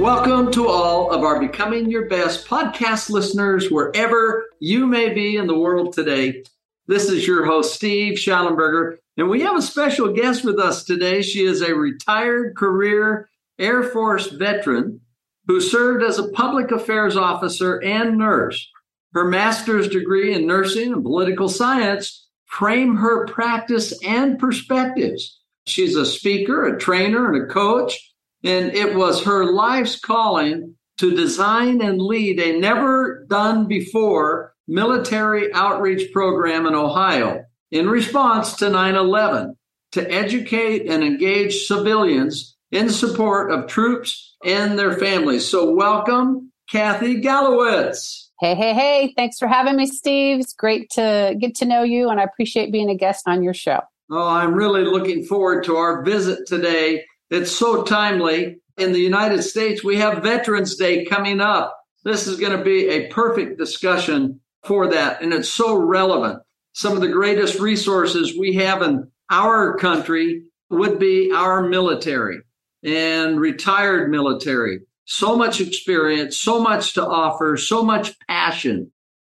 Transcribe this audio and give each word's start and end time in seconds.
Welcome 0.00 0.50
to 0.52 0.66
all 0.66 1.10
of 1.10 1.24
our 1.24 1.38
Becoming 1.38 1.90
Your 1.90 2.06
Best 2.06 2.46
podcast 2.46 3.10
listeners, 3.10 3.70
wherever 3.70 4.46
you 4.58 4.86
may 4.86 5.12
be 5.12 5.36
in 5.36 5.46
the 5.46 5.58
world 5.58 5.92
today. 5.92 6.42
This 6.86 7.10
is 7.10 7.26
your 7.26 7.44
host, 7.44 7.74
Steve 7.74 8.14
Shallenberger, 8.14 8.96
and 9.18 9.28
we 9.28 9.42
have 9.42 9.58
a 9.58 9.62
special 9.62 10.10
guest 10.14 10.42
with 10.42 10.58
us 10.58 10.84
today. 10.84 11.20
She 11.20 11.44
is 11.44 11.60
a 11.60 11.74
retired 11.74 12.56
career 12.56 13.28
Air 13.58 13.82
Force 13.82 14.28
veteran 14.28 15.02
who 15.46 15.60
served 15.60 16.02
as 16.02 16.18
a 16.18 16.30
public 16.30 16.70
affairs 16.70 17.14
officer 17.14 17.76
and 17.82 18.16
nurse. 18.16 18.70
Her 19.12 19.26
master's 19.26 19.86
degree 19.86 20.32
in 20.32 20.46
nursing 20.46 20.94
and 20.94 21.04
political 21.04 21.50
science 21.50 22.26
frame 22.46 22.96
her 22.96 23.26
practice 23.26 23.92
and 24.02 24.38
perspectives. 24.38 25.38
She's 25.66 25.94
a 25.94 26.06
speaker, 26.06 26.64
a 26.64 26.78
trainer, 26.78 27.30
and 27.30 27.44
a 27.44 27.52
coach 27.52 28.09
and 28.44 28.72
it 28.74 28.94
was 28.94 29.24
her 29.24 29.52
life's 29.52 29.98
calling 29.98 30.76
to 30.98 31.14
design 31.14 31.80
and 31.80 32.00
lead 32.00 32.38
a 32.38 32.58
never 32.58 33.26
done 33.28 33.66
before 33.66 34.54
military 34.68 35.52
outreach 35.52 36.12
program 36.12 36.66
in 36.66 36.74
Ohio 36.74 37.44
in 37.70 37.88
response 37.88 38.56
to 38.56 38.70
9 38.70 38.94
11 38.94 39.56
to 39.92 40.12
educate 40.12 40.86
and 40.88 41.02
engage 41.02 41.66
civilians 41.66 42.56
in 42.70 42.88
support 42.88 43.50
of 43.50 43.66
troops 43.66 44.36
and 44.44 44.78
their 44.78 44.92
families. 44.92 45.48
So, 45.48 45.74
welcome, 45.74 46.52
Kathy 46.70 47.20
Gallowitz. 47.20 48.28
Hey, 48.38 48.54
hey, 48.54 48.72
hey. 48.72 49.12
Thanks 49.16 49.38
for 49.38 49.48
having 49.48 49.76
me, 49.76 49.86
Steve. 49.86 50.40
It's 50.40 50.54
great 50.54 50.88
to 50.90 51.34
get 51.38 51.56
to 51.56 51.64
know 51.64 51.82
you, 51.82 52.08
and 52.08 52.20
I 52.20 52.22
appreciate 52.22 52.72
being 52.72 52.88
a 52.88 52.94
guest 52.94 53.24
on 53.26 53.42
your 53.42 53.54
show. 53.54 53.80
Oh, 54.10 54.28
I'm 54.28 54.54
really 54.54 54.84
looking 54.84 55.24
forward 55.24 55.64
to 55.64 55.76
our 55.76 56.02
visit 56.02 56.46
today 56.46 57.04
it's 57.30 57.52
so 57.52 57.82
timely. 57.82 58.56
In 58.76 58.92
the 58.92 59.00
United 59.00 59.42
States, 59.42 59.84
we 59.84 59.96
have 59.96 60.22
Veterans 60.22 60.76
Day 60.76 61.04
coming 61.04 61.40
up. 61.40 61.78
This 62.02 62.26
is 62.26 62.40
going 62.40 62.56
to 62.56 62.64
be 62.64 62.88
a 62.88 63.08
perfect 63.08 63.58
discussion 63.58 64.40
for 64.64 64.88
that. 64.88 65.22
And 65.22 65.32
it's 65.32 65.50
so 65.50 65.76
relevant. 65.76 66.42
Some 66.72 66.94
of 66.94 67.00
the 67.00 67.08
greatest 67.08 67.60
resources 67.60 68.38
we 68.38 68.54
have 68.54 68.80
in 68.82 69.10
our 69.30 69.76
country 69.76 70.44
would 70.70 70.98
be 70.98 71.30
our 71.32 71.68
military 71.68 72.40
and 72.82 73.38
retired 73.38 74.10
military. 74.10 74.80
So 75.04 75.36
much 75.36 75.60
experience, 75.60 76.38
so 76.38 76.62
much 76.62 76.94
to 76.94 77.04
offer, 77.04 77.56
so 77.56 77.82
much 77.82 78.16
passion. 78.28 78.92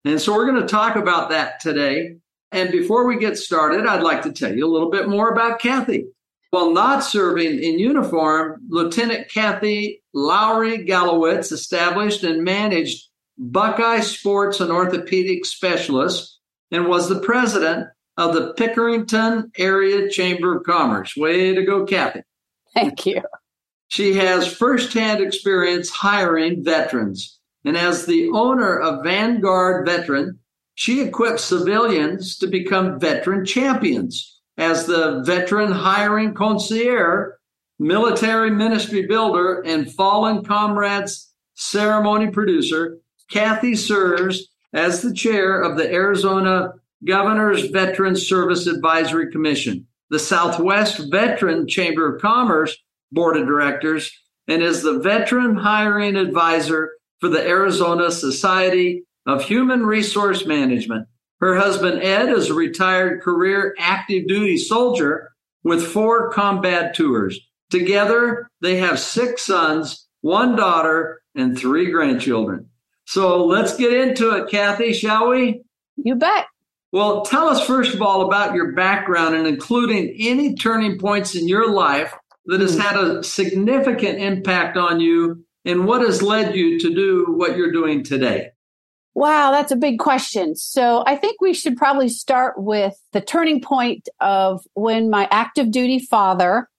And 0.04 0.22
so 0.22 0.34
we're 0.34 0.52
going 0.52 0.62
to 0.62 0.68
talk 0.68 0.98
about 0.98 1.30
that 1.30 1.60
today. 1.62 2.18
And 2.52 2.72
before 2.72 3.08
we 3.08 3.18
get 3.18 3.38
started, 3.38 3.86
I'd 3.86 4.04
like 4.04 4.24
to 4.24 4.34
tell 4.34 4.54
you 4.54 4.68
a 4.68 4.72
little 4.72 4.92
bit 4.92 5.08
more 5.08 5.30
about 5.30 5.60
Kathy. 5.60 6.08
While 6.52 6.72
not 6.72 7.02
serving 7.02 7.64
in 7.64 7.80
uniform, 7.80 8.62
Lieutenant 8.68 9.30
Kathy 9.30 10.04
Lowry 10.14 10.86
Gallowitz 10.86 11.54
established 11.54 12.24
and 12.24 12.44
managed 12.44 13.08
Buckeye 13.38 14.02
Sports 14.02 14.60
and 14.60 14.70
Orthopedic 14.70 15.46
Specialists 15.46 16.40
and 16.70 16.88
was 16.88 17.08
the 17.08 17.22
president 17.22 17.88
of 18.18 18.34
the 18.34 18.54
Pickerington 18.56 19.50
Area 19.58 20.10
Chamber 20.10 20.58
of 20.58 20.66
Commerce. 20.66 21.16
Way 21.16 21.56
to 21.56 21.64
go, 21.64 21.86
Kathy. 21.86 22.24
Thank 22.74 23.06
you. 23.06 23.22
She 23.88 24.16
has 24.16 24.46
firsthand 24.46 25.22
experience 25.22 25.90
hiring 25.90 26.66
veterans. 26.66 27.40
And 27.64 27.78
as 27.78 28.06
the 28.06 28.30
owner 28.34 28.78
of 28.78 29.06
Vanguard 29.06 29.86
Veteran, 29.86 30.40
she 30.76 31.00
equips 31.00 31.46
civilians 31.46 32.38
to 32.40 32.48
become 32.48 33.00
veteran 33.00 33.46
champions 33.46 34.31
as 34.58 34.86
the 34.86 35.22
veteran 35.26 35.72
hiring 35.72 36.34
concierge, 36.34 37.34
military 37.80 38.52
ministry 38.52 39.08
builder, 39.08 39.62
and 39.62 39.92
fallen 39.94 40.44
comrades 40.44 41.32
ceremony 41.56 42.30
producer, 42.30 42.98
Kathy 43.30 43.76
serves 43.76 44.48
as 44.74 45.02
the 45.02 45.14
chair 45.14 45.62
of 45.62 45.78
the 45.78 45.92
Arizona 45.92 46.74
Governor's 47.06 47.70
Veterans 47.70 48.28
Service 48.28 48.68
Advisory 48.68 49.32
Commission, 49.32 49.88
the 50.10 50.20
Southwest 50.20 51.10
Veteran 51.10 51.68
Chamber 51.68 52.16
of 52.16 52.22
Commerce 52.22 52.78
Board 53.12 53.38
of 53.38 53.48
Directors, 53.48 54.12
and 54.48 54.62
is 54.62 54.82
the 54.82 55.00
veteran 55.00 55.56
hiring 55.56 56.16
advisor 56.16 56.92
for 57.20 57.30
the 57.30 57.46
Arizona 57.46 58.12
Society 58.12 59.04
of 59.26 59.44
Human 59.44 59.86
Resource 59.86 60.46
Management. 60.46 61.08
Her 61.42 61.56
husband, 61.56 62.04
Ed, 62.04 62.30
is 62.30 62.50
a 62.50 62.54
retired 62.54 63.22
career 63.22 63.76
active 63.80 64.28
duty 64.28 64.58
soldier 64.58 65.32
with 65.64 65.86
four 65.86 66.30
combat 66.30 66.94
tours. 66.94 67.40
Together, 67.72 68.48
they 68.62 68.78
have 68.78 69.00
six 69.00 69.46
sons, 69.46 70.08
one 70.22 70.56
daughter, 70.56 71.22
and 71.36 71.58
three 71.58 71.92
grandchildren. 71.92 72.70
So 73.06 73.44
let's 73.46 73.76
get 73.76 73.92
into 73.92 74.36
it, 74.36 74.50
Kathy, 74.50 74.94
shall 74.94 75.30
we? 75.30 75.64
You 75.98 76.16
bet. 76.16 76.46
Well, 76.92 77.24
tell 77.24 77.48
us 77.48 77.66
first 77.66 77.94
of 77.96 78.02
all 78.02 78.28
about 78.28 78.54
your 78.54 78.74
background 78.74 79.34
and 79.34 79.48
including 79.48 80.16
any 80.20 80.56
turning 80.56 81.00
points 81.00 81.36
in 81.36 81.48
your 81.48 81.72
life 81.72 82.14
that 82.46 82.62
has 82.62 82.76
hmm. 82.76 82.82
had 82.82 82.98
a 82.98 83.24
significant 83.24 84.20
impact 84.20 84.78
on 84.78 85.00
you 85.00 85.44
and 85.66 85.86
what 85.86 86.02
has 86.02 86.22
led 86.22 86.56
you 86.56 86.80
to 86.80 86.94
do 86.94 87.26
what 87.30 87.56
you're 87.56 87.72
doing 87.72 88.04
today. 88.04 88.52
Wow, 89.14 89.52
that's 89.52 89.72
a 89.72 89.78
big 89.78 90.00
question. 90.00 90.56
So 90.56 91.04
I 91.06 91.18
think 91.18 91.42
we 91.42 91.54
should 91.54 91.76
probably 91.76 92.08
start 92.08 92.56
with 92.58 92.94
the 93.12 93.22
turning 93.22 93.62
point 93.62 94.08
of 94.22 94.66
when 94.74 95.10
my 95.10 95.28
active 95.30 95.70
duty 95.72 96.00
father 96.00 96.70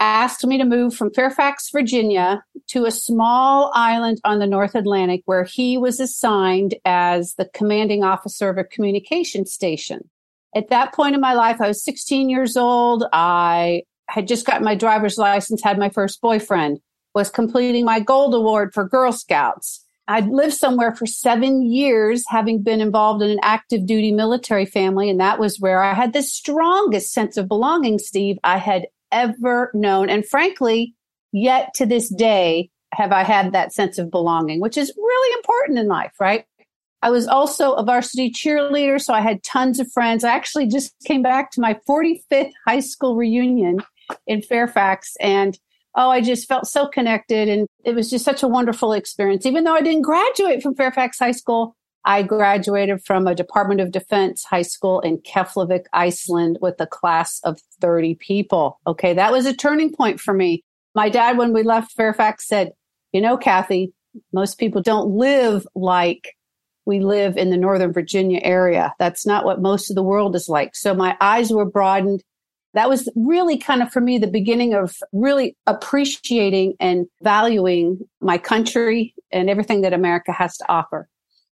asked 0.00 0.44
me 0.46 0.58
to 0.58 0.64
move 0.64 0.94
from 0.94 1.12
Fairfax, 1.12 1.70
Virginia 1.70 2.42
to 2.68 2.84
a 2.84 2.90
small 2.90 3.70
island 3.74 4.20
on 4.24 4.38
the 4.38 4.46
North 4.46 4.74
Atlantic 4.74 5.22
where 5.24 5.44
he 5.44 5.78
was 5.78 6.00
assigned 6.00 6.74
as 6.84 7.34
the 7.34 7.48
commanding 7.54 8.04
officer 8.04 8.48
of 8.48 8.58
a 8.58 8.64
communication 8.64 9.46
station. 9.46 10.08
At 10.54 10.68
that 10.68 10.92
point 10.92 11.14
in 11.14 11.20
my 11.20 11.34
life, 11.34 11.60
I 11.60 11.68
was 11.68 11.84
16 11.84 12.28
years 12.28 12.56
old. 12.56 13.04
I 13.12 13.82
had 14.08 14.26
just 14.26 14.46
gotten 14.46 14.64
my 14.64 14.74
driver's 14.74 15.18
license, 15.18 15.62
had 15.62 15.78
my 15.78 15.90
first 15.90 16.20
boyfriend, 16.20 16.80
was 17.14 17.30
completing 17.30 17.84
my 17.84 18.00
gold 18.00 18.34
award 18.34 18.72
for 18.72 18.88
Girl 18.88 19.12
Scouts 19.12 19.84
I'd 20.08 20.28
lived 20.28 20.54
somewhere 20.54 20.94
for 20.94 21.06
seven 21.06 21.62
years, 21.62 22.24
having 22.28 22.62
been 22.62 22.80
involved 22.80 23.22
in 23.22 23.30
an 23.30 23.40
active 23.42 23.86
duty 23.86 24.10
military 24.10 24.64
family. 24.64 25.10
And 25.10 25.20
that 25.20 25.38
was 25.38 25.60
where 25.60 25.82
I 25.82 25.92
had 25.92 26.14
the 26.14 26.22
strongest 26.22 27.12
sense 27.12 27.36
of 27.36 27.46
belonging, 27.46 27.98
Steve, 27.98 28.38
I 28.42 28.56
had 28.56 28.86
ever 29.12 29.70
known. 29.74 30.08
And 30.08 30.26
frankly, 30.26 30.94
yet 31.32 31.74
to 31.74 31.84
this 31.84 32.08
day, 32.08 32.70
have 32.94 33.12
I 33.12 33.22
had 33.22 33.52
that 33.52 33.74
sense 33.74 33.98
of 33.98 34.10
belonging, 34.10 34.60
which 34.60 34.78
is 34.78 34.92
really 34.96 35.38
important 35.38 35.78
in 35.78 35.88
life, 35.88 36.12
right? 36.18 36.46
I 37.02 37.10
was 37.10 37.28
also 37.28 37.74
a 37.74 37.84
varsity 37.84 38.30
cheerleader, 38.30 39.00
so 39.00 39.12
I 39.12 39.20
had 39.20 39.42
tons 39.42 39.78
of 39.78 39.92
friends. 39.92 40.24
I 40.24 40.30
actually 40.30 40.66
just 40.68 40.94
came 41.04 41.22
back 41.22 41.50
to 41.52 41.60
my 41.60 41.78
45th 41.88 42.50
high 42.66 42.80
school 42.80 43.14
reunion 43.14 43.78
in 44.26 44.40
Fairfax, 44.40 45.16
and 45.20 45.58
oh, 45.94 46.10
I 46.10 46.20
just 46.20 46.48
felt 46.48 46.66
so 46.66 46.86
connected. 46.86 47.48
And 47.48 47.66
it 47.84 47.94
was 47.94 48.10
just 48.10 48.24
such 48.24 48.42
a 48.42 48.48
wonderful 48.48 48.92
experience. 48.92 49.46
Even 49.46 49.64
though 49.64 49.74
I 49.74 49.82
didn't 49.82 50.02
graduate 50.02 50.62
from 50.62 50.74
Fairfax 50.74 51.18
High 51.18 51.32
School, 51.32 51.74
I 52.04 52.22
graduated 52.22 53.04
from 53.04 53.26
a 53.26 53.34
Department 53.34 53.80
of 53.80 53.90
Defense 53.90 54.44
high 54.44 54.62
school 54.62 55.00
in 55.00 55.18
Keflavik, 55.18 55.84
Iceland 55.92 56.58
with 56.60 56.80
a 56.80 56.86
class 56.86 57.40
of 57.44 57.60
30 57.80 58.14
people. 58.14 58.80
Okay. 58.86 59.12
That 59.12 59.32
was 59.32 59.46
a 59.46 59.54
turning 59.54 59.92
point 59.92 60.20
for 60.20 60.32
me. 60.32 60.64
My 60.94 61.08
dad, 61.08 61.36
when 61.36 61.52
we 61.52 61.62
left 61.62 61.92
Fairfax, 61.92 62.46
said, 62.46 62.70
You 63.12 63.20
know, 63.20 63.36
Kathy, 63.36 63.92
most 64.32 64.58
people 64.58 64.80
don't 64.80 65.10
live 65.10 65.66
like 65.74 66.34
we 66.86 67.00
live 67.00 67.36
in 67.36 67.50
the 67.50 67.58
Northern 67.58 67.92
Virginia 67.92 68.40
area. 68.42 68.94
That's 68.98 69.26
not 69.26 69.44
what 69.44 69.60
most 69.60 69.90
of 69.90 69.94
the 69.94 70.02
world 70.02 70.34
is 70.34 70.48
like. 70.48 70.74
So 70.74 70.94
my 70.94 71.16
eyes 71.20 71.52
were 71.52 71.66
broadened. 71.66 72.22
That 72.78 72.88
was 72.88 73.08
really 73.16 73.58
kind 73.58 73.82
of 73.82 73.90
for 73.90 74.00
me 74.00 74.18
the 74.18 74.28
beginning 74.28 74.72
of 74.72 74.96
really 75.12 75.56
appreciating 75.66 76.74
and 76.78 77.06
valuing 77.22 78.08
my 78.20 78.38
country 78.38 79.14
and 79.32 79.50
everything 79.50 79.80
that 79.80 79.92
America 79.92 80.32
has 80.32 80.56
to 80.58 80.64
offer. 80.68 81.08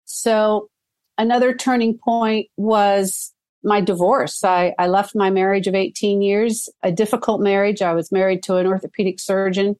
So 0.05 0.69
another 1.17 1.55
turning 1.55 1.97
point 1.97 2.47
was 2.57 3.33
my 3.63 3.81
divorce. 3.81 4.43
I, 4.43 4.75
I 4.77 4.85
left 4.85 5.15
my 5.15 5.31
marriage 5.31 5.65
of 5.65 5.73
18 5.73 6.21
years, 6.21 6.69
a 6.83 6.91
difficult 6.91 7.41
marriage. 7.41 7.81
I 7.81 7.93
was 7.93 8.11
married 8.11 8.43
to 8.43 8.57
an 8.57 8.67
orthopedic 8.67 9.19
surgeon 9.19 9.75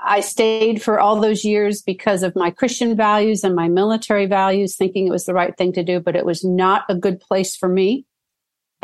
I 0.00 0.20
stayed 0.20 0.82
for 0.82 1.00
all 1.00 1.18
those 1.18 1.44
years 1.44 1.80
because 1.80 2.22
of 2.22 2.36
my 2.36 2.50
Christian 2.50 2.94
values 2.94 3.42
and 3.42 3.54
my 3.54 3.68
military 3.68 4.26
values, 4.26 4.76
thinking 4.76 5.06
it 5.06 5.10
was 5.10 5.24
the 5.24 5.32
right 5.32 5.56
thing 5.56 5.72
to 5.72 5.82
do, 5.82 5.98
but 5.98 6.14
it 6.14 6.26
was 6.26 6.44
not 6.44 6.84
a 6.90 6.94
good 6.94 7.20
place 7.20 7.56
for 7.56 7.68
me. 7.68 8.04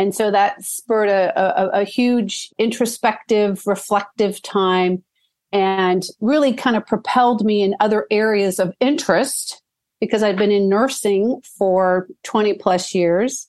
And 0.00 0.14
so 0.14 0.30
that 0.30 0.64
spurred 0.64 1.10
a, 1.10 1.30
a, 1.38 1.80
a 1.82 1.84
huge 1.84 2.48
introspective, 2.56 3.66
reflective 3.66 4.40
time 4.40 5.04
and 5.52 6.02
really 6.22 6.54
kind 6.54 6.74
of 6.74 6.86
propelled 6.86 7.44
me 7.44 7.60
in 7.60 7.76
other 7.80 8.06
areas 8.10 8.58
of 8.58 8.72
interest 8.80 9.62
because 10.00 10.22
I'd 10.22 10.38
been 10.38 10.50
in 10.50 10.70
nursing 10.70 11.42
for 11.58 12.08
20 12.22 12.54
plus 12.54 12.94
years. 12.94 13.46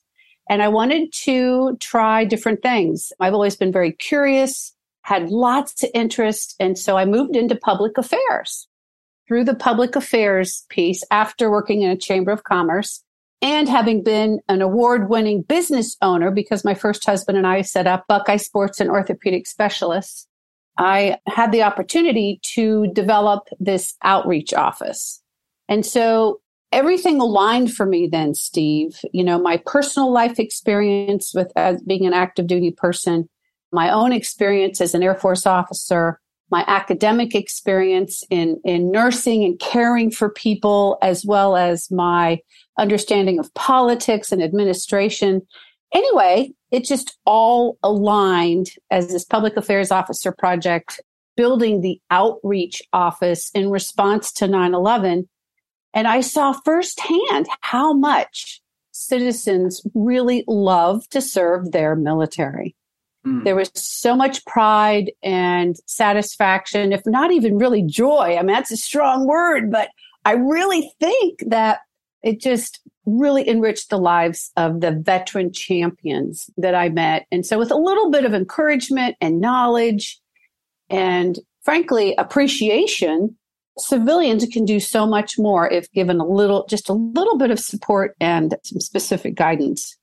And 0.50 0.62
I 0.62 0.68
wanted 0.68 1.10
to 1.22 1.78
try 1.80 2.26
different 2.26 2.60
things. 2.60 3.14
I've 3.18 3.32
always 3.32 3.56
been 3.56 3.72
very 3.72 3.92
curious 3.92 4.74
had 5.04 5.30
lots 5.30 5.82
of 5.82 5.88
interest. 5.94 6.54
And 6.60 6.78
so 6.78 6.98
I 6.98 7.06
moved 7.06 7.34
into 7.34 7.56
public 7.56 7.96
affairs 7.96 8.68
through 9.26 9.44
the 9.44 9.54
public 9.54 9.96
affairs 9.96 10.66
piece 10.68 11.02
after 11.10 11.50
working 11.50 11.80
in 11.80 11.90
a 11.90 11.96
chamber 11.96 12.30
of 12.30 12.44
commerce 12.44 13.02
and 13.42 13.68
having 13.68 14.02
been 14.04 14.40
an 14.48 14.62
award 14.62 15.10
winning 15.10 15.42
business 15.42 15.96
owner 16.00 16.30
because 16.30 16.64
my 16.64 16.74
first 16.74 17.04
husband 17.04 17.36
and 17.36 17.46
I 17.46 17.62
set 17.62 17.88
up 17.88 18.06
Buckeye 18.08 18.36
Sports 18.36 18.80
and 18.80 18.88
Orthopedic 18.88 19.46
Specialists. 19.48 20.28
I 20.78 21.18
had 21.26 21.52
the 21.52 21.62
opportunity 21.62 22.40
to 22.54 22.86
develop 22.94 23.48
this 23.58 23.94
outreach 24.02 24.54
office. 24.54 25.20
And 25.68 25.84
so 25.84 26.40
everything 26.70 27.20
aligned 27.20 27.74
for 27.74 27.84
me 27.84 28.08
then, 28.10 28.34
Steve. 28.34 28.98
You 29.12 29.24
know, 29.24 29.38
my 29.38 29.60
personal 29.66 30.10
life 30.10 30.38
experience 30.38 31.32
with 31.34 31.52
as 31.56 31.82
being 31.82 32.06
an 32.06 32.14
active 32.14 32.46
duty 32.46 32.70
person, 32.70 33.28
my 33.72 33.90
own 33.90 34.12
experience 34.12 34.80
as 34.80 34.94
an 34.94 35.02
Air 35.02 35.16
Force 35.16 35.46
officer, 35.46 36.20
my 36.52 36.64
academic 36.68 37.34
experience 37.34 38.22
in, 38.28 38.60
in 38.62 38.90
nursing 38.90 39.42
and 39.42 39.58
caring 39.58 40.10
for 40.10 40.28
people, 40.28 40.98
as 41.00 41.24
well 41.24 41.56
as 41.56 41.90
my 41.90 42.38
understanding 42.78 43.38
of 43.38 43.52
politics 43.54 44.30
and 44.30 44.42
administration. 44.42 45.40
Anyway, 45.94 46.52
it 46.70 46.84
just 46.84 47.16
all 47.24 47.78
aligned 47.82 48.68
as 48.90 49.08
this 49.08 49.24
public 49.24 49.56
affairs 49.56 49.90
officer 49.90 50.30
project, 50.30 51.00
building 51.38 51.80
the 51.80 51.98
outreach 52.10 52.82
office 52.92 53.50
in 53.54 53.70
response 53.70 54.30
to 54.30 54.46
9 54.46 54.74
11. 54.74 55.26
And 55.94 56.06
I 56.06 56.20
saw 56.20 56.52
firsthand 56.52 57.46
how 57.62 57.94
much 57.94 58.60
citizens 58.90 59.80
really 59.94 60.44
love 60.46 61.08
to 61.08 61.22
serve 61.22 61.72
their 61.72 61.96
military. 61.96 62.76
Mm. 63.26 63.44
There 63.44 63.56
was 63.56 63.70
so 63.74 64.16
much 64.16 64.44
pride 64.46 65.12
and 65.22 65.76
satisfaction, 65.86 66.92
if 66.92 67.02
not 67.06 67.32
even 67.32 67.58
really 67.58 67.82
joy. 67.82 68.36
I 68.36 68.42
mean, 68.42 68.48
that's 68.48 68.72
a 68.72 68.76
strong 68.76 69.26
word, 69.26 69.70
but 69.70 69.88
I 70.24 70.32
really 70.32 70.92
think 71.00 71.42
that 71.46 71.80
it 72.22 72.40
just 72.40 72.80
really 73.04 73.48
enriched 73.48 73.90
the 73.90 73.98
lives 73.98 74.50
of 74.56 74.80
the 74.80 74.92
veteran 74.92 75.52
champions 75.52 76.48
that 76.56 76.74
I 76.74 76.88
met. 76.88 77.26
And 77.32 77.44
so, 77.44 77.58
with 77.58 77.70
a 77.70 77.76
little 77.76 78.10
bit 78.10 78.24
of 78.24 78.34
encouragement 78.34 79.16
and 79.20 79.40
knowledge 79.40 80.20
and 80.88 81.38
frankly, 81.62 82.14
appreciation, 82.18 83.36
civilians 83.78 84.46
can 84.52 84.64
do 84.64 84.78
so 84.78 85.06
much 85.06 85.38
more 85.38 85.70
if 85.70 85.90
given 85.92 86.20
a 86.20 86.26
little, 86.26 86.66
just 86.66 86.88
a 86.88 86.92
little 86.92 87.38
bit 87.38 87.50
of 87.50 87.58
support 87.58 88.14
and 88.20 88.54
some 88.62 88.80
specific 88.80 89.34
guidance. 89.34 89.96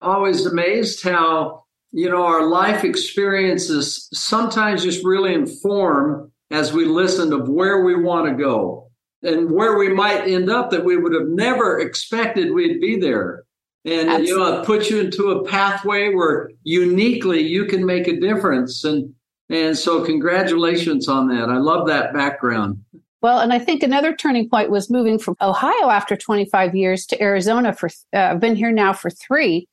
Always 0.00 0.44
amazed 0.44 1.04
how 1.04 1.64
you 1.92 2.08
know, 2.08 2.24
our 2.24 2.46
life 2.46 2.84
experiences 2.84 4.08
sometimes 4.12 4.82
just 4.82 5.04
really 5.04 5.34
inform 5.34 6.32
as 6.50 6.72
we 6.72 6.84
listen 6.84 7.32
of 7.32 7.48
where 7.48 7.84
we 7.84 7.94
want 7.94 8.28
to 8.28 8.42
go 8.42 8.90
and 9.22 9.50
where 9.50 9.78
we 9.78 9.88
might 9.88 10.26
end 10.26 10.50
up 10.50 10.70
that 10.70 10.84
we 10.84 10.96
would 10.96 11.14
have 11.14 11.28
never 11.28 11.78
expected 11.78 12.52
we'd 12.52 12.80
be 12.80 12.98
there. 12.98 13.44
And 13.84 14.08
Absolutely. 14.08 14.28
you 14.28 14.38
know, 14.38 14.60
it 14.60 14.66
puts 14.66 14.90
you 14.90 15.00
into 15.00 15.30
a 15.30 15.44
pathway 15.44 16.14
where 16.14 16.50
uniquely 16.62 17.40
you 17.40 17.66
can 17.66 17.84
make 17.84 18.08
a 18.08 18.18
difference. 18.18 18.84
And 18.84 19.14
and 19.48 19.76
so 19.76 20.02
congratulations 20.04 21.08
on 21.08 21.28
that. 21.28 21.50
I 21.50 21.58
love 21.58 21.86
that 21.88 22.14
background. 22.14 22.82
Well, 23.20 23.40
and 23.40 23.52
I 23.52 23.58
think 23.58 23.82
another 23.82 24.14
turning 24.14 24.48
point 24.48 24.70
was 24.70 24.90
moving 24.90 25.18
from 25.18 25.36
Ohio 25.40 25.90
after 25.90 26.16
25 26.16 26.74
years 26.74 27.06
to 27.06 27.22
Arizona 27.22 27.72
for 27.72 27.88
uh, 28.14 28.18
I've 28.18 28.40
been 28.40 28.56
here 28.56 28.72
now 28.72 28.92
for 28.92 29.10
3 29.10 29.68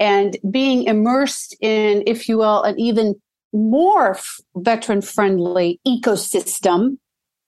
and 0.00 0.38
being 0.50 0.84
immersed 0.84 1.54
in, 1.60 2.02
if 2.06 2.28
you 2.28 2.38
will, 2.38 2.62
an 2.62 2.80
even 2.80 3.14
more 3.52 4.12
f- 4.12 4.40
veteran 4.56 5.02
friendly 5.02 5.78
ecosystem. 5.86 6.96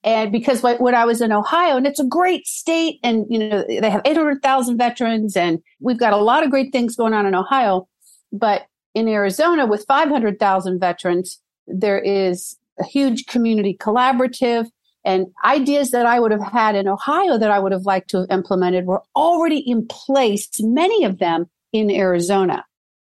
And 0.04 0.30
because 0.30 0.62
when 0.62 0.94
I 0.94 1.04
was 1.04 1.20
in 1.22 1.32
Ohio, 1.32 1.76
and 1.76 1.86
it's 1.86 2.00
a 2.00 2.04
great 2.04 2.46
state, 2.46 2.98
and 3.02 3.24
you 3.30 3.38
know 3.38 3.64
they 3.68 3.88
have 3.88 4.02
800,000 4.04 4.76
veterans, 4.76 5.36
and 5.36 5.60
we've 5.80 5.98
got 5.98 6.12
a 6.12 6.16
lot 6.16 6.44
of 6.44 6.50
great 6.50 6.72
things 6.72 6.96
going 6.96 7.14
on 7.14 7.24
in 7.24 7.34
Ohio. 7.34 7.88
But 8.32 8.66
in 8.94 9.08
Arizona, 9.08 9.64
with 9.64 9.84
500,000 9.86 10.80
veterans, 10.80 11.40
there 11.66 12.00
is 12.00 12.56
a 12.80 12.84
huge 12.84 13.26
community 13.26 13.76
collaborative 13.80 14.66
and 15.04 15.26
ideas 15.44 15.90
that 15.92 16.06
I 16.06 16.20
would 16.20 16.32
have 16.32 16.42
had 16.42 16.74
in 16.74 16.88
Ohio 16.88 17.38
that 17.38 17.50
I 17.50 17.58
would 17.58 17.72
have 17.72 17.86
liked 17.86 18.10
to 18.10 18.18
have 18.18 18.30
implemented 18.30 18.86
were 18.86 19.02
already 19.16 19.58
in 19.58 19.86
place, 19.86 20.48
many 20.60 21.04
of 21.04 21.18
them 21.18 21.48
in 21.72 21.90
Arizona. 21.90 22.64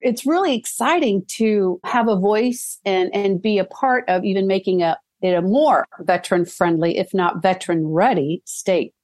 It's 0.01 0.27
really 0.27 0.55
exciting 0.55 1.25
to 1.37 1.81
have 1.85 2.09
a 2.09 2.17
voice 2.17 2.79
and, 2.85 3.11
and 3.15 3.43
be 3.43 3.59
a 3.59 3.65
part 3.65 4.05
of 4.09 4.25
even 4.25 4.47
making 4.47 4.83
a, 4.83 4.97
it 5.21 5.35
a 5.35 5.43
more 5.43 5.87
veteran 6.01 6.45
friendly, 6.45 6.99
if 6.99 7.13
not 7.13 7.43
veteran 7.43 7.87
ready 7.87 8.43
state. 8.45 8.95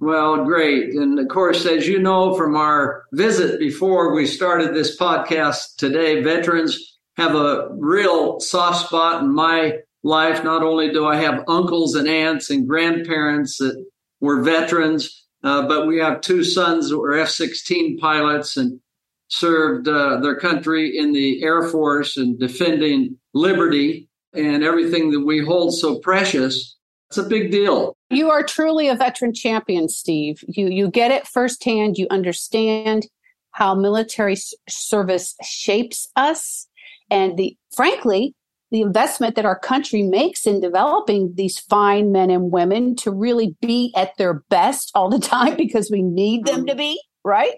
Well, 0.00 0.44
great. 0.44 0.94
And 0.94 1.18
of 1.18 1.28
course, 1.28 1.64
as 1.64 1.86
you 1.86 1.98
know 1.98 2.34
from 2.34 2.56
our 2.56 3.04
visit 3.12 3.60
before 3.60 4.12
we 4.14 4.26
started 4.26 4.74
this 4.74 4.98
podcast 4.98 5.76
today, 5.76 6.22
veterans 6.22 6.98
have 7.16 7.34
a 7.34 7.68
real 7.70 8.40
soft 8.40 8.86
spot 8.86 9.22
in 9.22 9.32
my 9.32 9.78
life. 10.02 10.42
Not 10.42 10.62
only 10.62 10.90
do 10.90 11.06
I 11.06 11.16
have 11.16 11.44
uncles 11.46 11.94
and 11.94 12.08
aunts 12.08 12.50
and 12.50 12.66
grandparents 12.66 13.58
that 13.58 13.82
were 14.20 14.42
veterans, 14.42 15.21
uh, 15.42 15.66
but 15.66 15.86
we 15.86 15.98
have 15.98 16.20
two 16.20 16.44
sons 16.44 16.90
who 16.90 17.02
are 17.02 17.18
F 17.18 17.28
16 17.28 17.98
pilots 17.98 18.56
and 18.56 18.80
served 19.28 19.88
uh, 19.88 20.18
their 20.20 20.38
country 20.38 20.96
in 20.96 21.12
the 21.12 21.42
Air 21.42 21.68
Force 21.68 22.16
and 22.16 22.38
defending 22.38 23.16
liberty 23.34 24.08
and 24.34 24.62
everything 24.62 25.10
that 25.10 25.20
we 25.20 25.44
hold 25.44 25.74
so 25.74 25.98
precious. 25.98 26.76
It's 27.08 27.18
a 27.18 27.24
big 27.24 27.50
deal. 27.50 27.96
You 28.10 28.30
are 28.30 28.42
truly 28.42 28.88
a 28.88 28.94
veteran 28.94 29.34
champion, 29.34 29.88
Steve. 29.88 30.42
You 30.48 30.68
you 30.68 30.90
get 30.90 31.10
it 31.10 31.26
firsthand. 31.26 31.98
You 31.98 32.06
understand 32.10 33.06
how 33.50 33.74
military 33.74 34.36
service 34.68 35.34
shapes 35.42 36.08
us, 36.16 36.68
and 37.10 37.36
the 37.36 37.56
frankly, 37.74 38.34
the 38.72 38.80
investment 38.80 39.36
that 39.36 39.44
our 39.44 39.58
country 39.58 40.02
makes 40.02 40.46
in 40.46 40.58
developing 40.58 41.34
these 41.34 41.58
fine 41.58 42.10
men 42.10 42.30
and 42.30 42.50
women 42.50 42.96
to 42.96 43.10
really 43.10 43.54
be 43.60 43.92
at 43.94 44.16
their 44.16 44.42
best 44.48 44.90
all 44.94 45.10
the 45.10 45.18
time 45.20 45.56
because 45.56 45.90
we 45.90 46.02
need 46.02 46.46
them 46.46 46.66
to 46.66 46.74
be, 46.74 47.00
right? 47.22 47.52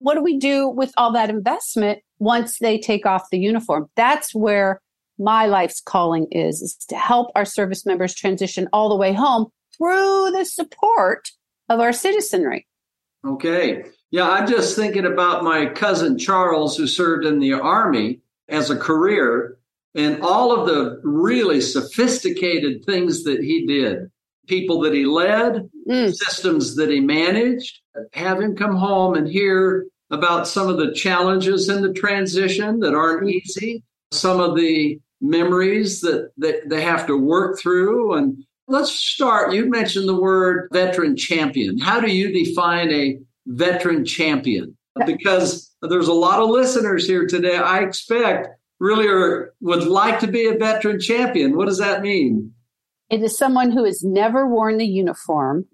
What 0.00 0.16
do 0.16 0.22
we 0.22 0.38
do 0.38 0.68
with 0.68 0.92
all 0.96 1.12
that 1.12 1.30
investment 1.30 2.00
once 2.18 2.58
they 2.58 2.78
take 2.78 3.06
off 3.06 3.30
the 3.30 3.38
uniform? 3.38 3.88
That's 3.94 4.34
where 4.34 4.82
my 5.18 5.46
life's 5.46 5.80
calling 5.80 6.26
is, 6.32 6.60
is 6.60 6.74
to 6.88 6.96
help 6.96 7.30
our 7.36 7.44
service 7.44 7.86
members 7.86 8.14
transition 8.14 8.68
all 8.72 8.88
the 8.88 8.96
way 8.96 9.12
home 9.12 9.46
through 9.78 10.32
the 10.32 10.44
support 10.44 11.30
of 11.68 11.78
our 11.78 11.92
citizenry. 11.92 12.66
Okay. 13.24 13.84
Yeah, 14.10 14.28
I'm 14.28 14.48
just 14.48 14.74
thinking 14.74 15.06
about 15.06 15.44
my 15.44 15.66
cousin 15.66 16.18
Charles, 16.18 16.76
who 16.76 16.88
served 16.88 17.24
in 17.24 17.38
the 17.38 17.52
Army 17.52 18.20
as 18.48 18.68
a 18.68 18.76
career 18.76 19.58
and 19.96 20.22
all 20.22 20.52
of 20.52 20.66
the 20.66 21.00
really 21.02 21.60
sophisticated 21.60 22.84
things 22.84 23.24
that 23.24 23.40
he 23.40 23.66
did 23.66 24.10
people 24.46 24.80
that 24.80 24.92
he 24.92 25.04
led 25.04 25.68
mm. 25.88 26.14
systems 26.14 26.76
that 26.76 26.88
he 26.88 27.00
managed 27.00 27.80
have 28.12 28.40
him 28.40 28.54
come 28.54 28.76
home 28.76 29.14
and 29.14 29.26
hear 29.26 29.86
about 30.10 30.46
some 30.46 30.68
of 30.68 30.76
the 30.76 30.92
challenges 30.92 31.68
in 31.68 31.82
the 31.82 31.92
transition 31.92 32.78
that 32.78 32.94
aren't 32.94 33.28
easy 33.28 33.82
some 34.12 34.40
of 34.40 34.56
the 34.56 35.00
memories 35.20 36.00
that, 36.00 36.30
that 36.38 36.68
they 36.68 36.82
have 36.82 37.06
to 37.06 37.16
work 37.16 37.58
through. 37.58 38.14
And 38.14 38.44
let's 38.68 38.92
start. 38.92 39.52
You 39.52 39.68
mentioned 39.68 40.08
the 40.08 40.20
word 40.20 40.68
veteran 40.72 41.16
champion. 41.16 41.78
How 41.78 42.00
do 42.00 42.12
you 42.12 42.32
define 42.32 42.90
a 42.90 43.18
veteran 43.46 44.04
champion? 44.04 44.76
Because 45.04 45.74
there's 45.82 46.08
a 46.08 46.14
lot 46.14 46.40
of 46.40 46.48
listeners 46.48 47.06
here 47.06 47.26
today, 47.26 47.56
I 47.56 47.80
expect 47.80 48.48
really 48.78 49.06
are, 49.06 49.54
would 49.60 49.84
like 49.84 50.18
to 50.20 50.26
be 50.26 50.46
a 50.46 50.58
veteran 50.58 51.00
champion. 51.00 51.56
What 51.56 51.66
does 51.66 51.78
that 51.78 52.02
mean? 52.02 52.52
It 53.08 53.22
is 53.22 53.36
someone 53.36 53.70
who 53.70 53.84
has 53.84 54.02
never 54.02 54.46
worn 54.46 54.78
the 54.78 54.86
uniform, 54.86 55.66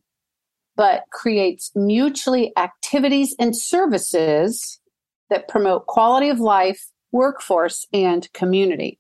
but 0.76 1.04
creates 1.10 1.72
mutually 1.74 2.52
activities 2.56 3.34
and 3.38 3.56
services 3.56 4.80
that 5.30 5.48
promote 5.48 5.86
quality 5.86 6.28
of 6.28 6.40
life, 6.40 6.80
workforce, 7.10 7.86
and 7.92 8.30
community. 8.32 8.98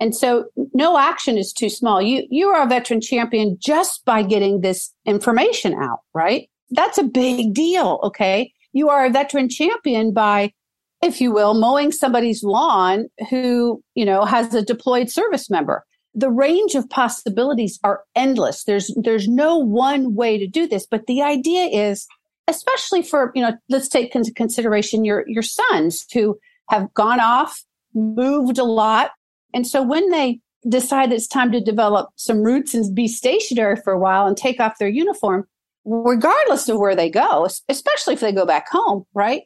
And 0.00 0.16
so 0.16 0.46
no 0.72 0.98
action 0.98 1.36
is 1.36 1.52
too 1.52 1.68
small. 1.68 2.00
You, 2.00 2.26
you 2.30 2.48
are 2.48 2.64
a 2.64 2.68
veteran 2.68 3.00
champion 3.00 3.56
just 3.60 4.04
by 4.04 4.22
getting 4.22 4.62
this 4.62 4.92
information 5.04 5.74
out, 5.74 6.00
right? 6.14 6.48
That's 6.70 6.98
a 6.98 7.04
big 7.04 7.52
deal. 7.52 8.00
Okay. 8.02 8.52
You 8.72 8.88
are 8.88 9.04
a 9.04 9.10
veteran 9.10 9.48
champion 9.48 10.12
by, 10.12 10.52
if 11.02 11.20
you 11.20 11.32
will, 11.32 11.54
mowing 11.54 11.92
somebody's 11.92 12.42
lawn 12.42 13.08
who, 13.30 13.82
you 13.94 14.04
know, 14.04 14.24
has 14.24 14.54
a 14.54 14.62
deployed 14.64 15.10
service 15.10 15.48
member. 15.48 15.84
The 16.14 16.30
range 16.30 16.74
of 16.74 16.90
possibilities 16.90 17.78
are 17.84 18.02
endless. 18.14 18.64
There's, 18.64 18.94
there's 19.00 19.28
no 19.28 19.56
one 19.56 20.14
way 20.14 20.38
to 20.38 20.46
do 20.46 20.66
this, 20.66 20.86
but 20.86 21.06
the 21.06 21.22
idea 21.22 21.64
is, 21.66 22.06
especially 22.48 23.02
for, 23.02 23.32
you 23.34 23.42
know, 23.42 23.56
let's 23.68 23.88
take 23.88 24.14
into 24.14 24.32
consideration 24.32 25.04
your, 25.04 25.24
your 25.28 25.42
sons 25.42 26.04
who 26.12 26.38
have 26.68 26.92
gone 26.94 27.20
off, 27.20 27.64
moved 27.94 28.58
a 28.58 28.64
lot. 28.64 29.12
And 29.54 29.66
so 29.66 29.82
when 29.82 30.10
they 30.10 30.40
decide 30.68 31.12
it's 31.12 31.26
time 31.26 31.52
to 31.52 31.60
develop 31.60 32.10
some 32.16 32.42
roots 32.42 32.74
and 32.74 32.94
be 32.94 33.08
stationary 33.08 33.76
for 33.76 33.92
a 33.92 33.98
while 33.98 34.26
and 34.26 34.36
take 34.36 34.60
off 34.60 34.78
their 34.78 34.88
uniform, 34.88 35.46
regardless 35.84 36.68
of 36.68 36.78
where 36.78 36.94
they 36.94 37.08
go, 37.08 37.48
especially 37.68 38.14
if 38.14 38.20
they 38.20 38.32
go 38.32 38.44
back 38.44 38.68
home, 38.68 39.04
right? 39.14 39.44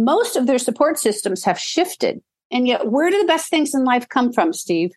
Most 0.00 0.34
of 0.34 0.46
their 0.46 0.58
support 0.58 0.98
systems 0.98 1.44
have 1.44 1.58
shifted. 1.58 2.22
And 2.50 2.66
yet, 2.66 2.90
where 2.90 3.10
do 3.10 3.18
the 3.18 3.26
best 3.26 3.50
things 3.50 3.74
in 3.74 3.84
life 3.84 4.08
come 4.08 4.32
from, 4.32 4.54
Steve? 4.54 4.92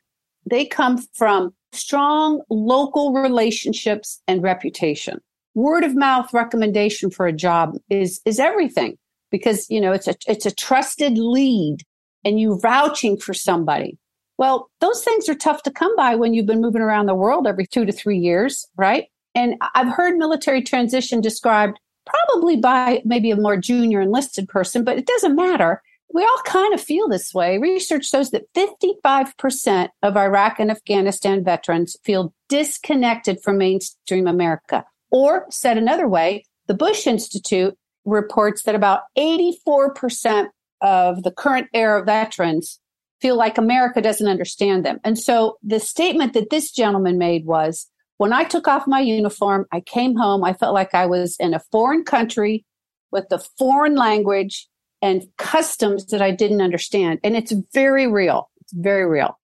They 0.50 0.66
come 0.66 0.98
from 1.14 1.54
strong 1.74 2.42
local 2.50 3.12
relationships 3.12 4.22
and 4.30 4.42
reputation. 4.42 5.20
Word 5.56 5.84
of 5.84 5.94
mouth 5.94 6.34
recommendation 6.34 7.10
for 7.10 7.28
a 7.28 7.34
job 7.34 7.76
is, 7.90 8.22
is 8.24 8.40
everything 8.40 8.98
because, 9.30 9.70
you 9.70 9.82
know, 9.82 9.92
it's 9.92 10.08
a, 10.08 10.16
it's 10.26 10.46
a 10.46 10.56
trusted 10.56 11.18
lead 11.18 11.80
and 12.24 12.40
you 12.40 12.58
vouching 12.62 13.18
for 13.18 13.34
somebody. 13.34 13.98
Well, 14.38 14.70
those 14.80 15.04
things 15.04 15.28
are 15.28 15.36
tough 15.36 15.64
to 15.64 15.72
come 15.72 15.94
by 15.98 16.16
when 16.16 16.34
you've 16.34 16.46
been 16.46 16.62
moving 16.62 16.82
around 16.82 17.08
the 17.08 17.14
world 17.14 17.46
every 17.46 17.68
two 17.68 17.86
to 17.86 17.92
three 17.92 18.18
years, 18.18 18.66
right? 18.78 19.08
And 19.36 19.56
I've 19.76 19.94
heard 19.94 20.16
military 20.16 20.62
transition 20.62 21.20
described 21.20 21.78
probably 22.06 22.58
by 22.58 23.02
maybe 23.06 23.32
a 23.32 23.38
more 23.38 23.58
junior 23.58 24.02
enlisted 24.02 24.48
person, 24.48 24.84
but 24.84 24.98
it 24.98 25.08
doesn't 25.08 25.36
matter. 25.36 25.82
We 26.14 26.24
all 26.24 26.42
kind 26.46 26.74
of 26.74 26.82
feel 26.82 27.10
this 27.10 27.34
way. 27.34 27.58
Research 27.58 28.08
shows 28.08 28.30
that 28.32 28.54
55% 28.54 29.90
of 30.04 30.16
Iraq 30.16 30.60
and 30.60 30.70
Afghanistan 30.70 31.44
veterans 31.44 31.98
feel 32.04 32.34
disconnected 32.50 33.42
from 33.42 33.58
mainstream 33.58 34.28
America. 34.28 34.86
Or 35.10 35.46
said 35.50 35.78
another 35.78 36.08
way, 36.08 36.46
the 36.68 36.76
Bush 36.76 37.08
Institute 37.08 37.76
reports 38.06 38.64
that 38.64 38.76
about 38.76 39.02
84% 39.18 40.48
of 40.82 41.24
the 41.24 41.32
current 41.32 41.68
era 41.74 42.04
veterans 42.04 42.80
feel 43.22 43.38
like 43.38 43.58
America 43.58 44.02
doesn't 44.02 44.28
understand 44.28 44.86
them. 44.86 45.00
And 45.04 45.18
so 45.18 45.58
the 45.64 45.80
statement 45.80 46.34
that 46.34 46.50
this 46.50 46.72
gentleman 46.72 47.18
made 47.18 47.46
was 47.46 47.88
when 48.18 48.34
I 48.34 48.44
took 48.44 48.68
off 48.68 48.88
my 48.88 49.00
uniform, 49.00 49.66
I 49.72 49.82
came 49.82 50.16
home, 50.16 50.44
I 50.44 50.54
felt 50.54 50.74
like 50.74 50.94
I 50.94 51.06
was 51.06 51.36
in 51.40 51.54
a 51.54 51.60
foreign 51.72 52.04
country 52.04 52.66
with 53.12 53.26
a 53.32 53.40
foreign 53.58 53.96
language 53.96 54.68
and 55.02 55.24
customs 55.38 56.06
that 56.08 56.22
I 56.22 56.32
didn't 56.32 56.62
understand. 56.62 57.20
And 57.24 57.36
it's 57.36 57.54
very 57.74 58.08
real. 58.08 58.50
It's 58.62 58.74
very 58.74 59.06
real. 59.06 59.38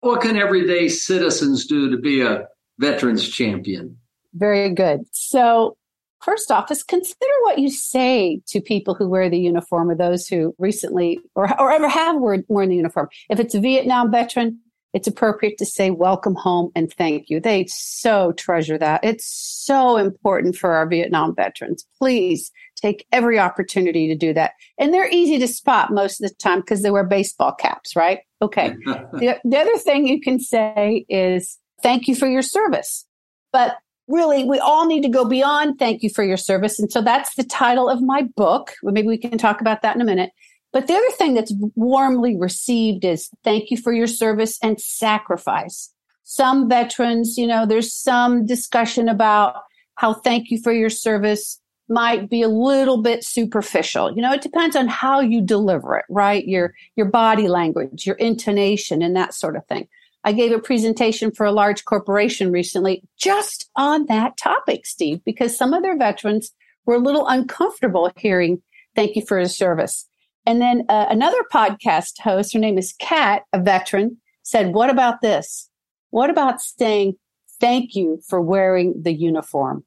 What 0.00 0.20
can 0.20 0.36
everyday 0.36 0.88
citizens 0.88 1.66
do 1.66 1.90
to 1.90 1.98
be 1.98 2.20
a 2.20 2.46
veterans 2.78 3.28
champion? 3.28 3.96
Very 4.34 4.72
good. 4.72 5.00
So, 5.10 5.76
first 6.22 6.50
off, 6.50 6.70
is 6.70 6.82
consider 6.82 7.32
what 7.42 7.58
you 7.58 7.70
say 7.70 8.40
to 8.48 8.60
people 8.60 8.94
who 8.94 9.08
wear 9.08 9.28
the 9.28 9.38
uniform 9.38 9.90
or 9.90 9.96
those 9.96 10.28
who 10.28 10.54
recently 10.58 11.18
or, 11.34 11.60
or 11.60 11.72
ever 11.72 11.88
have 11.88 12.16
worn, 12.16 12.44
worn 12.48 12.68
the 12.68 12.76
uniform. 12.76 13.08
If 13.30 13.40
it's 13.40 13.54
a 13.54 13.60
Vietnam 13.60 14.12
veteran, 14.12 14.60
it's 14.92 15.08
appropriate 15.08 15.58
to 15.58 15.66
say 15.66 15.90
welcome 15.90 16.34
home 16.34 16.70
and 16.74 16.92
thank 16.92 17.28
you. 17.28 17.40
They 17.40 17.66
so 17.68 18.32
treasure 18.32 18.78
that. 18.78 19.04
It's 19.04 19.26
so 19.26 19.96
important 19.96 20.56
for 20.56 20.72
our 20.72 20.88
Vietnam 20.88 21.34
veterans. 21.34 21.86
Please 21.98 22.50
take 22.76 23.06
every 23.12 23.38
opportunity 23.38 24.06
to 24.08 24.14
do 24.14 24.32
that. 24.34 24.52
And 24.78 24.92
they're 24.92 25.10
easy 25.10 25.38
to 25.38 25.48
spot 25.48 25.92
most 25.92 26.20
of 26.20 26.28
the 26.28 26.34
time 26.36 26.60
because 26.60 26.82
they 26.82 26.90
wear 26.90 27.04
baseball 27.04 27.52
caps, 27.52 27.96
right? 27.96 28.20
Okay. 28.40 28.74
the, 28.84 29.38
the 29.44 29.58
other 29.58 29.78
thing 29.78 30.06
you 30.06 30.20
can 30.20 30.38
say 30.38 31.04
is 31.08 31.58
thank 31.82 32.08
you 32.08 32.14
for 32.14 32.28
your 32.28 32.42
service. 32.42 33.06
But 33.52 33.76
really, 34.08 34.44
we 34.44 34.58
all 34.58 34.86
need 34.86 35.02
to 35.02 35.08
go 35.08 35.24
beyond 35.24 35.78
thank 35.78 36.02
you 36.02 36.10
for 36.10 36.24
your 36.24 36.36
service. 36.36 36.78
And 36.78 36.90
so 36.90 37.02
that's 37.02 37.34
the 37.34 37.44
title 37.44 37.88
of 37.88 38.02
my 38.02 38.22
book. 38.36 38.74
Maybe 38.82 39.08
we 39.08 39.18
can 39.18 39.38
talk 39.38 39.60
about 39.60 39.82
that 39.82 39.94
in 39.94 40.02
a 40.02 40.04
minute. 40.04 40.30
But 40.76 40.88
the 40.88 40.92
other 40.92 41.10
thing 41.12 41.32
that's 41.32 41.54
warmly 41.74 42.36
received 42.36 43.06
is 43.06 43.30
thank 43.42 43.70
you 43.70 43.78
for 43.78 43.94
your 43.94 44.06
service 44.06 44.58
and 44.62 44.78
sacrifice. 44.78 45.90
Some 46.22 46.68
veterans, 46.68 47.38
you 47.38 47.46
know, 47.46 47.64
there's 47.64 47.94
some 47.94 48.44
discussion 48.44 49.08
about 49.08 49.62
how 49.94 50.12
thank 50.12 50.50
you 50.50 50.60
for 50.60 50.74
your 50.74 50.90
service 50.90 51.58
might 51.88 52.28
be 52.28 52.42
a 52.42 52.48
little 52.48 53.00
bit 53.00 53.24
superficial. 53.24 54.14
You 54.14 54.20
know, 54.20 54.34
it 54.34 54.42
depends 54.42 54.76
on 54.76 54.86
how 54.86 55.20
you 55.20 55.40
deliver 55.40 55.96
it, 55.96 56.04
right? 56.10 56.46
Your, 56.46 56.74
your 56.94 57.06
body 57.06 57.48
language, 57.48 58.06
your 58.06 58.16
intonation 58.16 59.00
and 59.00 59.16
that 59.16 59.32
sort 59.32 59.56
of 59.56 59.64
thing. 59.68 59.88
I 60.24 60.32
gave 60.32 60.52
a 60.52 60.58
presentation 60.58 61.30
for 61.30 61.46
a 61.46 61.52
large 61.52 61.86
corporation 61.86 62.52
recently 62.52 63.02
just 63.16 63.70
on 63.76 64.04
that 64.08 64.36
topic, 64.36 64.84
Steve, 64.84 65.24
because 65.24 65.56
some 65.56 65.72
of 65.72 65.82
their 65.82 65.96
veterans 65.96 66.52
were 66.84 66.96
a 66.96 66.98
little 66.98 67.26
uncomfortable 67.26 68.12
hearing 68.18 68.60
thank 68.94 69.16
you 69.16 69.24
for 69.24 69.38
his 69.38 69.56
service. 69.56 70.06
And 70.46 70.60
then 70.60 70.84
uh, 70.88 71.06
another 71.10 71.42
podcast 71.52 72.20
host, 72.20 72.54
her 72.54 72.60
name 72.60 72.78
is 72.78 72.94
Kat, 72.98 73.42
a 73.52 73.60
veteran, 73.60 74.18
said, 74.42 74.72
What 74.72 74.90
about 74.90 75.20
this? 75.20 75.68
What 76.10 76.30
about 76.30 76.62
saying 76.62 77.14
thank 77.60 77.94
you 77.94 78.20
for 78.28 78.40
wearing 78.40 79.02
the 79.02 79.12
uniform? 79.12 79.84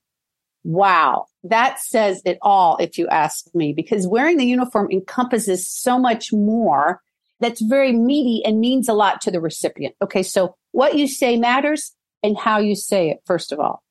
Wow. 0.64 1.28
That 1.44 1.80
says 1.80 2.22
it 2.26 2.38
all, 2.42 2.78
if 2.78 2.98
you 2.98 3.08
ask 3.08 3.46
me, 3.54 3.74
because 3.74 4.06
wearing 4.06 4.38
the 4.38 4.46
uniform 4.46 4.92
encompasses 4.92 5.68
so 5.68 5.98
much 5.98 6.34
more 6.34 7.02
that's 7.40 7.62
very 7.62 7.94
meaty 7.94 8.44
and 8.46 8.60
means 8.60 8.90
a 8.90 8.94
lot 8.94 9.22
to 9.22 9.32
the 9.32 9.40
recipient. 9.40 9.96
Okay. 10.02 10.24
So 10.24 10.56
what 10.72 10.98
you 10.98 11.08
say 11.08 11.38
matters 11.38 11.96
and 12.22 12.38
how 12.38 12.60
you 12.60 12.76
say 12.76 13.10
it, 13.10 13.20
first 13.26 13.54
of 13.54 13.60
all. 13.60 13.82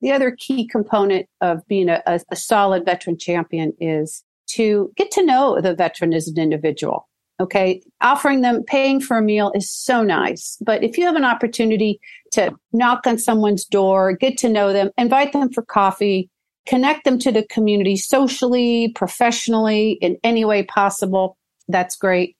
The 0.00 0.12
other 0.12 0.36
key 0.38 0.68
component 0.68 1.26
of 1.40 1.66
being 1.66 1.88
a, 1.88 2.02
a, 2.06 2.20
a 2.30 2.36
solid 2.36 2.84
veteran 2.84 3.18
champion 3.18 3.72
is 3.80 4.22
to 4.48 4.92
get 4.96 5.10
to 5.12 5.24
know 5.24 5.60
the 5.60 5.74
veteran 5.74 6.12
as 6.12 6.28
an 6.28 6.38
individual. 6.38 7.08
Okay. 7.40 7.80
Offering 8.00 8.40
them 8.40 8.64
paying 8.64 9.00
for 9.00 9.16
a 9.16 9.22
meal 9.22 9.52
is 9.54 9.70
so 9.70 10.02
nice. 10.02 10.58
But 10.60 10.82
if 10.82 10.98
you 10.98 11.04
have 11.04 11.14
an 11.14 11.24
opportunity 11.24 12.00
to 12.32 12.52
knock 12.72 13.06
on 13.06 13.16
someone's 13.18 13.64
door, 13.64 14.12
get 14.14 14.36
to 14.38 14.48
know 14.48 14.72
them, 14.72 14.90
invite 14.98 15.32
them 15.32 15.52
for 15.52 15.62
coffee, 15.62 16.28
connect 16.66 17.04
them 17.04 17.18
to 17.20 17.30
the 17.30 17.44
community 17.44 17.96
socially, 17.96 18.92
professionally, 18.94 19.92
in 20.00 20.16
any 20.24 20.44
way 20.44 20.64
possible, 20.64 21.38
that's 21.68 21.96
great. 21.96 22.36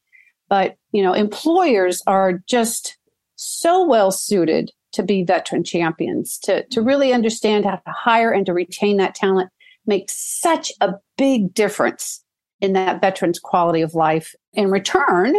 But, 0.49 0.77
you 0.93 1.03
know, 1.03 1.13
employers 1.13 2.03
are 2.07 2.43
just 2.49 2.99
so 3.37 3.87
well 3.87 4.11
suited 4.11 4.73
to 4.93 5.03
be 5.03 5.23
veteran 5.23 5.63
champions, 5.63 6.39
to, 6.39 6.65
to 6.67 6.83
really 6.83 7.13
understand 7.13 7.65
how 7.65 7.77
to 7.77 7.83
hire 7.87 8.31
and 8.31 8.45
to 8.47 8.53
retain 8.53 8.97
that 8.97 9.15
talent 9.15 9.51
makes 9.89 10.15
such 10.17 10.71
a 10.81 10.93
big 11.17 11.53
difference 11.53 12.23
in 12.61 12.75
that 12.75 13.01
veteran's 13.01 13.39
quality 13.39 13.81
of 13.81 13.95
life. 13.95 14.35
In 14.53 14.71
return, 14.71 15.35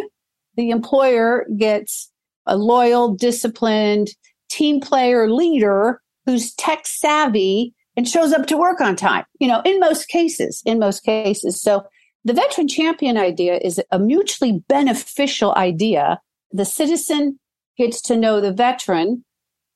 the 0.56 0.72
employer 0.72 1.46
gets 1.58 2.12
a 2.46 2.58
loyal, 2.58 3.14
disciplined 3.14 4.10
team 4.50 4.82
player 4.82 5.32
leader 5.32 6.02
who's 6.26 6.54
tech 6.56 6.86
savvy 6.86 7.74
and 7.96 8.08
shows 8.08 8.34
up 8.34 8.48
to 8.48 8.58
work 8.58 8.82
on 8.82 8.96
time. 8.96 9.26
You 9.40 9.48
know, 9.48 9.62
in 9.66 9.80
most 9.80 10.08
cases, 10.08 10.62
in 10.66 10.80
most 10.80 11.04
cases. 11.04 11.62
So 11.62 11.84
the 12.26 12.34
veteran 12.34 12.68
champion 12.68 13.18
idea 13.18 13.60
is 13.64 13.82
a 13.92 14.00
mutually 14.00 14.64
beneficial 14.68 15.54
idea. 15.56 16.20
The 16.52 16.66
citizen 16.66 17.40
gets 17.78 18.02
to 18.04 18.18
know 18.18 18.42
the 18.42 18.52
veteran 18.52 19.24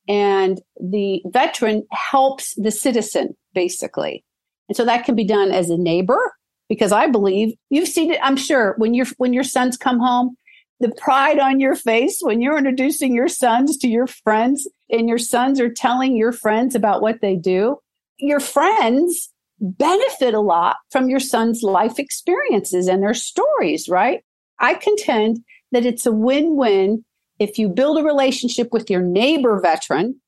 and 0.08 0.60
the 0.78 1.22
veteran 1.26 1.84
helps 1.90 2.54
the 2.56 2.70
citizen 2.70 3.36
basically. 3.54 4.24
And 4.68 4.76
so 4.76 4.84
that 4.84 5.04
can 5.04 5.14
be 5.14 5.24
done 5.24 5.50
as 5.50 5.70
a 5.70 5.76
neighbor 5.76 6.32
because 6.68 6.92
I 6.92 7.06
believe 7.06 7.54
you've 7.70 7.88
seen 7.88 8.10
it. 8.10 8.20
I'm 8.22 8.36
sure 8.36 8.74
when 8.78 8.94
your 8.94 9.06
when 9.18 9.32
your 9.32 9.44
sons 9.44 9.76
come 9.76 9.98
home, 9.98 10.36
the 10.80 10.92
pride 10.96 11.38
on 11.38 11.60
your 11.60 11.74
face 11.74 12.18
when 12.20 12.40
you're 12.40 12.58
introducing 12.58 13.14
your 13.14 13.28
sons 13.28 13.76
to 13.78 13.88
your 13.88 14.06
friends 14.06 14.68
and 14.90 15.08
your 15.08 15.18
sons 15.18 15.60
are 15.60 15.72
telling 15.72 16.16
your 16.16 16.32
friends 16.32 16.74
about 16.74 17.02
what 17.02 17.20
they 17.20 17.36
do. 17.36 17.78
Your 18.18 18.40
friends 18.40 19.30
benefit 19.60 20.34
a 20.34 20.40
lot 20.40 20.76
from 20.90 21.08
your 21.08 21.20
son's 21.20 21.62
life 21.62 21.98
experiences 21.98 22.88
and 22.88 23.02
their 23.02 23.14
stories, 23.14 23.88
right? 23.88 24.22
I 24.58 24.74
contend 24.74 25.40
that 25.72 25.86
it's 25.86 26.06
a 26.06 26.12
win 26.12 26.56
win 26.56 27.04
if 27.38 27.58
you 27.58 27.68
build 27.68 27.98
a 27.98 28.04
relationship 28.04 28.68
with 28.72 28.90
your 28.90 29.02
neighbor 29.02 29.60
veteran. 29.60 30.20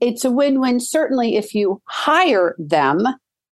It's 0.00 0.24
a 0.24 0.30
win 0.30 0.60
win, 0.60 0.80
certainly, 0.80 1.36
if 1.36 1.54
you 1.54 1.82
hire 1.86 2.54
them. 2.58 3.04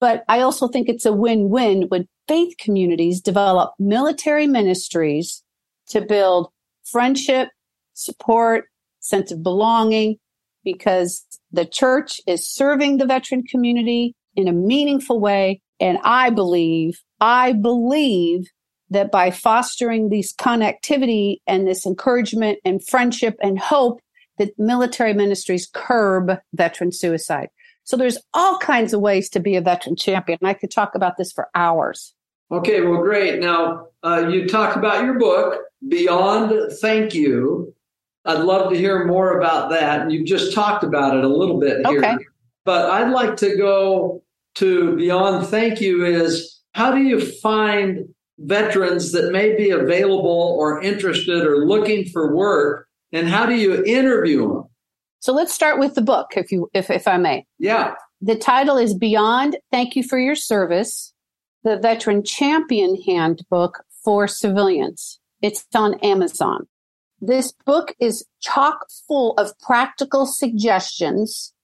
But 0.02 0.24
I 0.28 0.40
also 0.40 0.66
think 0.66 0.88
it's 0.88 1.06
a 1.06 1.12
win 1.12 1.48
win 1.48 1.82
when 1.82 2.08
faith 2.26 2.56
communities 2.58 3.20
develop 3.20 3.72
military 3.78 4.48
ministries 4.48 5.44
to 5.90 6.00
build 6.00 6.50
friendship, 6.82 7.50
support, 7.94 8.64
sense 8.98 9.30
of 9.30 9.44
belonging, 9.44 10.16
because 10.64 11.24
the 11.52 11.64
church 11.64 12.20
is 12.26 12.52
serving 12.52 12.96
the 12.96 13.06
veteran 13.06 13.44
community 13.44 14.16
in 14.34 14.48
a 14.48 14.52
meaningful 14.52 15.20
way. 15.20 15.60
And 15.78 15.98
I 16.02 16.30
believe, 16.30 17.00
I 17.20 17.52
believe 17.52 18.48
that 18.90 19.12
by 19.12 19.30
fostering 19.30 20.08
these 20.08 20.34
connectivity 20.34 21.36
and 21.46 21.68
this 21.68 21.86
encouragement 21.86 22.58
and 22.64 22.84
friendship 22.84 23.36
and 23.40 23.56
hope, 23.56 24.00
that 24.38 24.58
military 24.58 25.14
ministries 25.14 25.70
curb 25.72 26.32
veteran 26.54 26.90
suicide. 26.90 27.50
So 27.84 27.96
there's 27.96 28.18
all 28.32 28.58
kinds 28.58 28.92
of 28.92 29.00
ways 29.00 29.28
to 29.30 29.40
be 29.40 29.56
a 29.56 29.60
veteran 29.60 29.96
champion. 29.96 30.38
I 30.42 30.54
could 30.54 30.70
talk 30.70 30.94
about 30.94 31.16
this 31.16 31.32
for 31.32 31.48
hours. 31.54 32.14
Okay, 32.50 32.82
well, 32.82 33.02
great. 33.02 33.40
Now, 33.40 33.88
uh, 34.02 34.28
you 34.28 34.46
talk 34.46 34.76
about 34.76 35.04
your 35.04 35.18
book, 35.18 35.60
Beyond 35.88 36.72
Thank 36.80 37.14
You. 37.14 37.74
I'd 38.24 38.40
love 38.40 38.70
to 38.70 38.78
hear 38.78 39.04
more 39.04 39.38
about 39.38 39.70
that. 39.70 40.02
And 40.02 40.12
You've 40.12 40.26
just 40.26 40.54
talked 40.54 40.84
about 40.84 41.16
it 41.16 41.24
a 41.24 41.28
little 41.28 41.58
bit 41.58 41.84
here. 41.86 41.98
Okay. 41.98 42.14
But 42.64 42.90
I'd 42.90 43.10
like 43.10 43.36
to 43.38 43.56
go 43.56 44.22
to 44.56 44.96
Beyond 44.96 45.46
Thank 45.46 45.80
You 45.80 46.04
is 46.04 46.60
how 46.74 46.92
do 46.92 47.00
you 47.00 47.20
find 47.20 48.08
veterans 48.38 49.12
that 49.12 49.32
may 49.32 49.56
be 49.56 49.70
available 49.70 50.56
or 50.58 50.82
interested 50.82 51.44
or 51.46 51.66
looking 51.66 52.04
for 52.06 52.34
work 52.34 52.88
and 53.12 53.28
how 53.28 53.46
do 53.46 53.54
you 53.54 53.84
interview 53.84 54.48
them? 54.48 54.64
So 55.22 55.32
let's 55.32 55.54
start 55.54 55.78
with 55.78 55.94
the 55.94 56.02
book 56.02 56.32
if 56.36 56.50
you 56.50 56.68
if 56.74 56.90
if 56.90 57.06
I 57.06 57.16
may. 57.16 57.46
Yeah. 57.60 57.94
The 58.20 58.34
title 58.34 58.76
is 58.76 58.92
Beyond 58.92 59.56
Thank 59.70 59.94
You 59.94 60.02
for 60.02 60.18
Your 60.18 60.34
Service, 60.34 61.14
the 61.62 61.78
Veteran 61.78 62.24
Champion 62.24 63.00
Handbook 63.06 63.84
for 64.02 64.26
Civilians. 64.26 65.20
It's 65.40 65.64
on 65.76 65.94
Amazon. 66.00 66.66
This 67.20 67.52
book 67.64 67.94
is 68.00 68.24
chock 68.40 68.86
full 69.06 69.34
of 69.34 69.56
practical 69.60 70.26
suggestions 70.26 71.54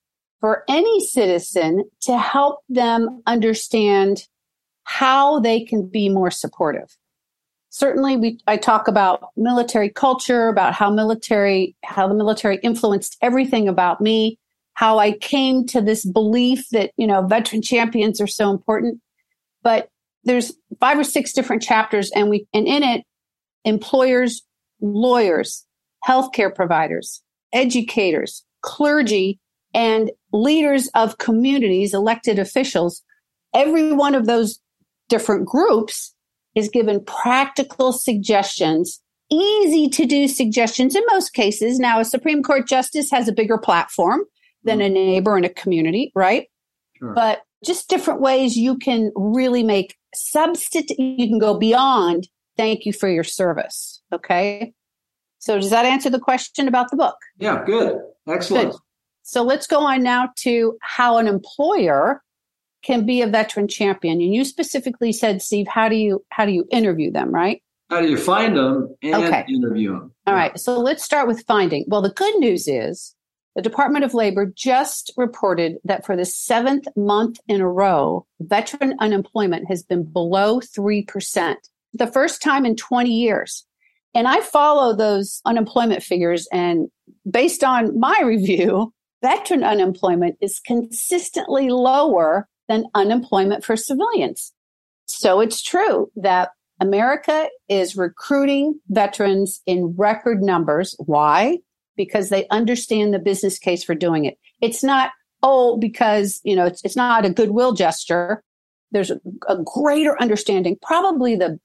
for 0.40 0.62
any 0.68 1.00
citizen 1.00 1.90
to 2.02 2.16
help 2.16 2.60
them 2.68 3.22
understand 3.26 4.28
how 4.84 5.40
they 5.40 5.64
can 5.64 5.88
be 5.88 6.08
more 6.08 6.30
supportive. 6.30 6.96
Certainly, 7.70 8.16
we, 8.16 8.38
I 8.46 8.56
talk 8.56 8.88
about 8.88 9.28
military 9.36 9.90
culture, 9.90 10.48
about 10.48 10.72
how 10.72 10.90
military, 10.90 11.76
how 11.84 12.08
the 12.08 12.14
military 12.14 12.58
influenced 12.62 13.16
everything 13.20 13.68
about 13.68 14.00
me, 14.00 14.38
how 14.74 14.98
I 14.98 15.12
came 15.12 15.66
to 15.66 15.82
this 15.82 16.06
belief 16.06 16.68
that, 16.70 16.92
you 16.96 17.06
know, 17.06 17.26
veteran 17.26 17.62
champions 17.62 18.20
are 18.20 18.26
so 18.26 18.50
important. 18.50 19.00
But 19.62 19.90
there's 20.24 20.52
five 20.80 20.98
or 20.98 21.04
six 21.04 21.32
different 21.32 21.62
chapters 21.62 22.10
and 22.14 22.30
we, 22.30 22.46
and 22.54 22.66
in 22.66 22.82
it, 22.82 23.04
employers, 23.64 24.42
lawyers, 24.80 25.66
healthcare 26.06 26.54
providers, 26.54 27.22
educators, 27.52 28.44
clergy, 28.62 29.38
and 29.74 30.10
leaders 30.32 30.88
of 30.94 31.18
communities, 31.18 31.92
elected 31.92 32.38
officials, 32.38 33.02
every 33.54 33.92
one 33.92 34.14
of 34.14 34.26
those 34.26 34.60
different 35.08 35.46
groups 35.46 36.14
is 36.54 36.68
given 36.68 37.04
practical 37.04 37.92
suggestions, 37.92 39.00
easy 39.30 39.88
to 39.88 40.06
do 40.06 40.28
suggestions 40.28 40.94
in 40.94 41.02
most 41.10 41.34
cases. 41.34 41.78
Now, 41.78 42.00
a 42.00 42.04
Supreme 42.04 42.42
Court 42.42 42.66
justice 42.66 43.10
has 43.10 43.28
a 43.28 43.32
bigger 43.32 43.58
platform 43.58 44.22
than 44.64 44.78
mm. 44.78 44.86
a 44.86 44.88
neighbor 44.88 45.36
in 45.36 45.44
a 45.44 45.48
community, 45.48 46.12
right? 46.14 46.46
Sure. 46.98 47.12
But 47.12 47.42
just 47.64 47.88
different 47.88 48.20
ways 48.20 48.56
you 48.56 48.76
can 48.78 49.12
really 49.14 49.62
make 49.62 49.96
substitute, 50.14 50.98
you 50.98 51.28
can 51.28 51.38
go 51.38 51.58
beyond 51.58 52.28
thank 52.56 52.84
you 52.84 52.92
for 52.92 53.08
your 53.08 53.24
service. 53.24 54.02
Okay. 54.12 54.74
So 55.38 55.58
does 55.58 55.70
that 55.70 55.84
answer 55.84 56.10
the 56.10 56.18
question 56.18 56.68
about 56.68 56.90
the 56.90 56.96
book? 56.96 57.16
Yeah, 57.38 57.64
good. 57.64 57.98
Excellent. 58.28 58.72
Good. 58.72 58.80
So 59.22 59.42
let's 59.42 59.66
go 59.66 59.80
on 59.86 60.02
now 60.02 60.30
to 60.38 60.76
how 60.82 61.18
an 61.18 61.28
employer 61.28 62.22
can 62.82 63.04
be 63.04 63.22
a 63.22 63.26
veteran 63.26 63.68
champion. 63.68 64.20
And 64.20 64.34
you 64.34 64.44
specifically 64.44 65.12
said, 65.12 65.42
Steve, 65.42 65.66
how 65.68 65.88
do 65.88 65.96
you 65.96 66.24
how 66.30 66.46
do 66.46 66.52
you 66.52 66.66
interview 66.70 67.10
them, 67.10 67.34
right? 67.34 67.62
How 67.90 68.02
do 68.02 68.08
you 68.08 68.18
find 68.18 68.56
them 68.56 68.94
and 69.02 69.14
okay. 69.14 69.46
interview 69.48 69.92
them? 69.92 70.12
All 70.26 70.34
yeah. 70.34 70.40
right. 70.40 70.60
So 70.60 70.78
let's 70.78 71.02
start 71.02 71.26
with 71.26 71.44
finding. 71.46 71.84
Well, 71.88 72.02
the 72.02 72.10
good 72.10 72.38
news 72.38 72.68
is 72.68 73.14
the 73.56 73.62
Department 73.62 74.04
of 74.04 74.14
Labor 74.14 74.46
just 74.46 75.12
reported 75.16 75.78
that 75.84 76.04
for 76.04 76.14
the 76.14 76.24
seventh 76.24 76.86
month 76.96 77.40
in 77.48 77.60
a 77.60 77.68
row, 77.68 78.26
veteran 78.40 78.94
unemployment 79.00 79.68
has 79.68 79.82
been 79.82 80.04
below 80.04 80.60
3%. 80.60 81.54
The 81.94 82.06
first 82.06 82.42
time 82.42 82.66
in 82.66 82.76
20 82.76 83.10
years. 83.10 83.64
And 84.14 84.28
I 84.28 84.42
follow 84.42 84.94
those 84.94 85.40
unemployment 85.44 86.02
figures. 86.02 86.46
And 86.52 86.88
based 87.28 87.64
on 87.64 87.98
my 87.98 88.20
review, 88.24 88.92
veteran 89.22 89.64
unemployment 89.64 90.36
is 90.40 90.60
consistently 90.60 91.70
lower 91.70 92.46
than 92.68 92.86
unemployment 92.94 93.64
for 93.64 93.76
civilians. 93.76 94.52
So 95.06 95.40
it's 95.40 95.62
true 95.62 96.10
that 96.16 96.50
America 96.80 97.48
is 97.68 97.96
recruiting 97.96 98.78
veterans 98.88 99.62
in 99.66 99.94
record 99.96 100.42
numbers. 100.42 100.94
Why? 100.98 101.58
Because 101.96 102.28
they 102.28 102.46
understand 102.50 103.12
the 103.12 103.18
business 103.18 103.58
case 103.58 103.82
for 103.82 103.94
doing 103.94 104.24
it. 104.26 104.38
It's 104.60 104.84
not, 104.84 105.10
oh, 105.42 105.76
because, 105.78 106.40
you 106.44 106.54
know, 106.54 106.66
it's, 106.66 106.84
it's 106.84 106.96
not 106.96 107.24
a 107.24 107.30
goodwill 107.30 107.72
gesture. 107.72 108.42
There's 108.92 109.10
a, 109.10 109.20
a 109.48 109.56
greater 109.64 110.20
understanding, 110.20 110.76
probably 110.80 111.34
the 111.34 111.58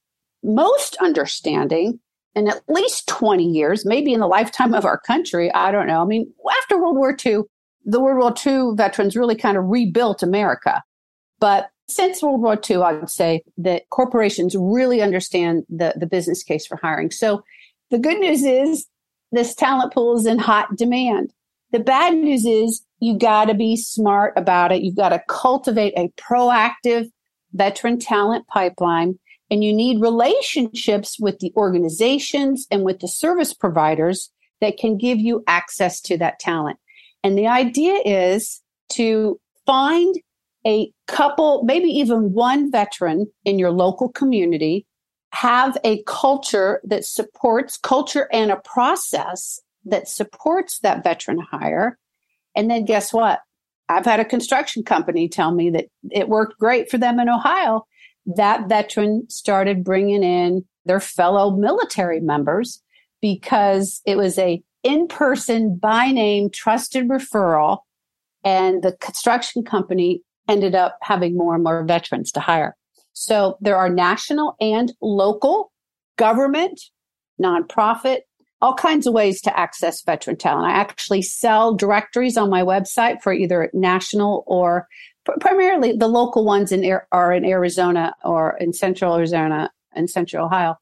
most 0.44 0.98
understanding 1.02 2.00
in 2.36 2.48
at 2.48 2.63
least 2.68 3.08
20 3.08 3.44
years, 3.46 3.86
maybe 3.86 4.13
in 4.13 4.20
the 4.20 4.28
lifetime 4.28 4.74
of 4.74 4.86
our 4.86 5.00
country. 5.00 5.54
I 5.54 5.72
don't 5.72 5.88
know. 5.88 6.02
I 6.02 6.06
mean, 6.06 6.34
after 6.62 6.82
World 6.82 6.98
War 6.98 7.16
II, 7.24 7.42
the 7.86 8.00
World 8.00 8.20
War 8.20 8.34
II 8.46 8.76
veterans 8.76 9.16
really 9.16 9.36
kind 9.36 9.58
of 9.58 9.66
rebuilt 9.66 10.24
America. 10.24 10.82
But 11.44 11.72
since 11.90 12.24
World 12.24 12.42
War 12.42 12.58
II, 12.58 12.78
I 12.78 12.94
would 12.94 13.10
say 13.10 13.44
that 13.58 13.90
corporations 13.90 14.56
really 14.58 15.02
understand 15.02 15.66
the, 15.68 15.94
the 15.98 16.06
business 16.06 16.42
case 16.42 16.66
for 16.66 16.78
hiring. 16.78 17.12
So 17.12 17.44
the 17.92 18.00
good 18.00 18.18
news 18.20 18.44
is 18.44 18.86
this 19.34 19.54
talent 19.54 19.94
pool 19.94 20.18
is 20.18 20.26
in 20.26 20.40
hot 20.40 20.74
demand. 20.78 21.34
The 21.74 21.82
bad 21.82 22.14
news 22.14 22.46
is 22.46 22.86
you 23.02 23.18
got 23.18 23.50
to 23.50 23.56
be 23.56 23.76
smart 23.76 24.32
about 24.38 24.72
it. 24.72 24.84
You've 24.84 24.96
got 24.96 25.10
to 25.10 25.22
cultivate 25.28 25.94
a 25.98 26.14
proactive 26.16 27.12
veteran 27.52 28.00
talent 28.00 28.48
pipeline 28.48 29.20
and 29.52 29.66
you 29.66 29.74
need 29.74 30.00
relationships 30.00 31.20
with 31.20 31.40
the 31.40 31.52
organizations 31.58 32.68
and 32.72 32.86
with 32.86 33.02
the 33.02 33.10
service 33.10 33.54
providers 33.54 34.32
that 34.62 34.78
can 34.78 34.98
give 34.98 35.20
you 35.20 35.44
access 35.46 36.00
to 36.04 36.18
that 36.20 36.40
talent. 36.40 36.80
And 37.22 37.38
the 37.38 37.48
idea 37.48 38.00
is 38.06 38.62
to 38.94 39.42
find 39.66 40.16
a 40.65 40.91
couple, 41.08 41.63
maybe 41.63 41.88
even 41.88 42.34
one 42.34 42.71
veteran 42.71 43.28
in 43.45 43.60
your 43.60 43.71
local 43.71 44.10
community, 44.10 44.86
have 45.32 45.78
a 45.84 46.04
culture 46.04 46.80
that 46.84 47.06
supports 47.06 47.78
culture 47.78 48.30
and 48.32 48.52
a 48.52 48.62
process 48.63 49.60
that 49.86 50.08
supports 50.08 50.80
that 50.80 51.04
veteran 51.04 51.39
hire. 51.39 51.97
And 52.56 52.69
then 52.69 52.86
guess 52.86 53.12
what? 53.12 53.41
I've 53.89 54.06
had 54.06 54.19
a 54.19 54.26
construction 54.26 54.84
company 54.84 55.28
tell 55.28 55.52
me 55.52 55.69
that 55.71 55.88
it 56.12 56.30
worked 56.30 56.58
great 56.60 56.89
for 56.89 56.97
them 56.97 57.19
in 57.19 57.30
Ohio 57.30 57.86
that 58.26 58.69
veteran 58.69 59.30
started 59.30 59.84
bringing 59.84 60.23
in 60.23 60.65
their 60.86 60.99
fellow 60.99 61.52
military 61.52 62.19
members 62.19 62.82
because 63.21 64.02
it 64.06 64.17
was 64.17 64.38
a 64.38 64.62
in-person 64.84 65.78
by 65.78 66.12
name 66.12 66.49
trusted 66.49 67.08
referral 67.08 67.80
and 68.43 68.84
the 68.84 68.93
construction 68.99 69.63
company 69.63 70.21
ended 70.48 70.76
up 70.76 70.98
having 71.02 71.38
more 71.38 71.56
and 71.56 71.64
more 71.64 71.84
veterans 71.84 72.32
to 72.32 72.40
hire 72.40 72.76
so 73.14 73.58
there 73.62 73.78
are 73.78 73.90
national 73.90 74.56
and 74.60 74.94
local 75.02 75.72
government 76.18 76.80
nonprofit 77.42 78.20
all 78.62 78.74
kinds 78.74 79.06
of 79.06 79.14
ways 79.14 79.42
to 79.42 79.58
access 79.58 80.04
veteran 80.04 80.38
talent 80.38 80.68
i 80.68 80.72
actually 80.72 81.22
sell 81.22 81.74
directories 81.74 82.38
on 82.38 82.50
my 82.50 82.62
website 82.62 83.22
for 83.22 83.34
either 83.34 83.70
national 83.74 84.44
or 84.48 84.88
primarily 85.40 85.94
the 85.94 86.08
local 86.08 86.44
ones 86.46 86.72
in 86.72 87.00
are 87.12 87.34
in 87.34 87.46
Arizona 87.46 88.14
or 88.24 88.58
in 88.60 88.74
central 88.74 89.16
Arizona 89.16 89.72
and 89.94 90.10
central 90.10 90.46
Ohio. 90.46 90.78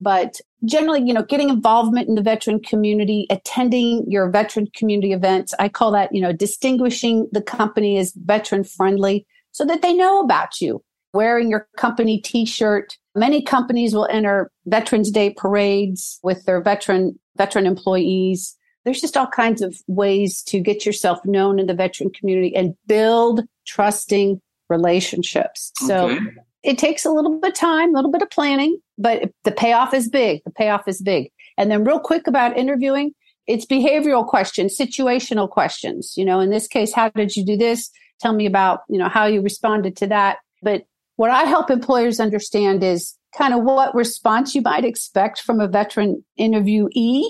But 0.00 0.40
generally, 0.64 1.02
you 1.02 1.14
know, 1.14 1.22
getting 1.22 1.48
involvement 1.48 2.08
in 2.08 2.14
the 2.14 2.22
veteran 2.22 2.60
community, 2.60 3.26
attending 3.30 4.04
your 4.08 4.28
veteran 4.28 4.68
community 4.74 5.12
events, 5.12 5.54
I 5.58 5.68
call 5.68 5.92
that, 5.92 6.14
you 6.14 6.20
know, 6.20 6.32
distinguishing 6.32 7.28
the 7.32 7.42
company 7.42 7.98
as 7.98 8.12
veteran 8.16 8.64
friendly 8.64 9.26
so 9.52 9.64
that 9.64 9.82
they 9.82 9.94
know 9.94 10.20
about 10.20 10.60
you. 10.60 10.82
Wearing 11.12 11.48
your 11.48 11.68
company 11.76 12.20
t 12.20 12.44
shirt. 12.44 12.98
Many 13.14 13.40
companies 13.40 13.94
will 13.94 14.08
enter 14.10 14.50
Veterans 14.66 15.12
Day 15.12 15.30
parades 15.30 16.18
with 16.24 16.44
their 16.44 16.60
veteran, 16.60 17.18
veteran 17.36 17.66
employees. 17.66 18.56
There's 18.84 19.00
just 19.00 19.16
all 19.16 19.28
kinds 19.28 19.62
of 19.62 19.76
ways 19.86 20.42
to 20.48 20.58
get 20.58 20.84
yourself 20.84 21.24
known 21.24 21.60
in 21.60 21.66
the 21.66 21.74
veteran 21.74 22.10
community 22.10 22.54
and 22.56 22.74
build 22.88 23.42
trusting 23.64 24.40
relationships. 24.68 25.70
So 25.76 26.10
okay. 26.10 26.18
it 26.64 26.78
takes 26.78 27.04
a 27.04 27.10
little 27.10 27.38
bit 27.38 27.52
of 27.52 27.56
time, 27.56 27.90
a 27.90 27.92
little 27.92 28.10
bit 28.10 28.22
of 28.22 28.30
planning, 28.30 28.78
but 28.98 29.30
the 29.44 29.52
payoff 29.52 29.94
is 29.94 30.08
big. 30.08 30.42
The 30.44 30.50
payoff 30.50 30.86
is 30.88 31.02
big. 31.02 31.30
And 31.56 31.70
then 31.70 31.84
real 31.84 32.00
quick 32.00 32.26
about 32.26 32.56
interviewing, 32.56 33.12
it's 33.46 33.66
behavioral 33.66 34.26
questions, 34.26 34.76
situational 34.78 35.48
questions. 35.48 36.14
You 36.16 36.24
know, 36.24 36.40
in 36.40 36.50
this 36.50 36.66
case, 36.66 36.92
how 36.92 37.10
did 37.10 37.36
you 37.36 37.44
do 37.44 37.56
this? 37.56 37.90
Tell 38.20 38.32
me 38.32 38.46
about, 38.46 38.80
you 38.88 38.98
know, 38.98 39.08
how 39.08 39.26
you 39.26 39.42
responded 39.42 39.96
to 39.98 40.06
that. 40.08 40.38
But 40.62 40.84
what 41.16 41.30
I 41.30 41.44
help 41.44 41.70
employers 41.70 42.20
understand 42.20 42.82
is 42.82 43.16
kind 43.36 43.52
of 43.52 43.62
what 43.62 43.94
response 43.94 44.54
you 44.54 44.62
might 44.62 44.84
expect 44.84 45.40
from 45.40 45.60
a 45.60 45.68
veteran 45.68 46.24
interviewee 46.38 47.24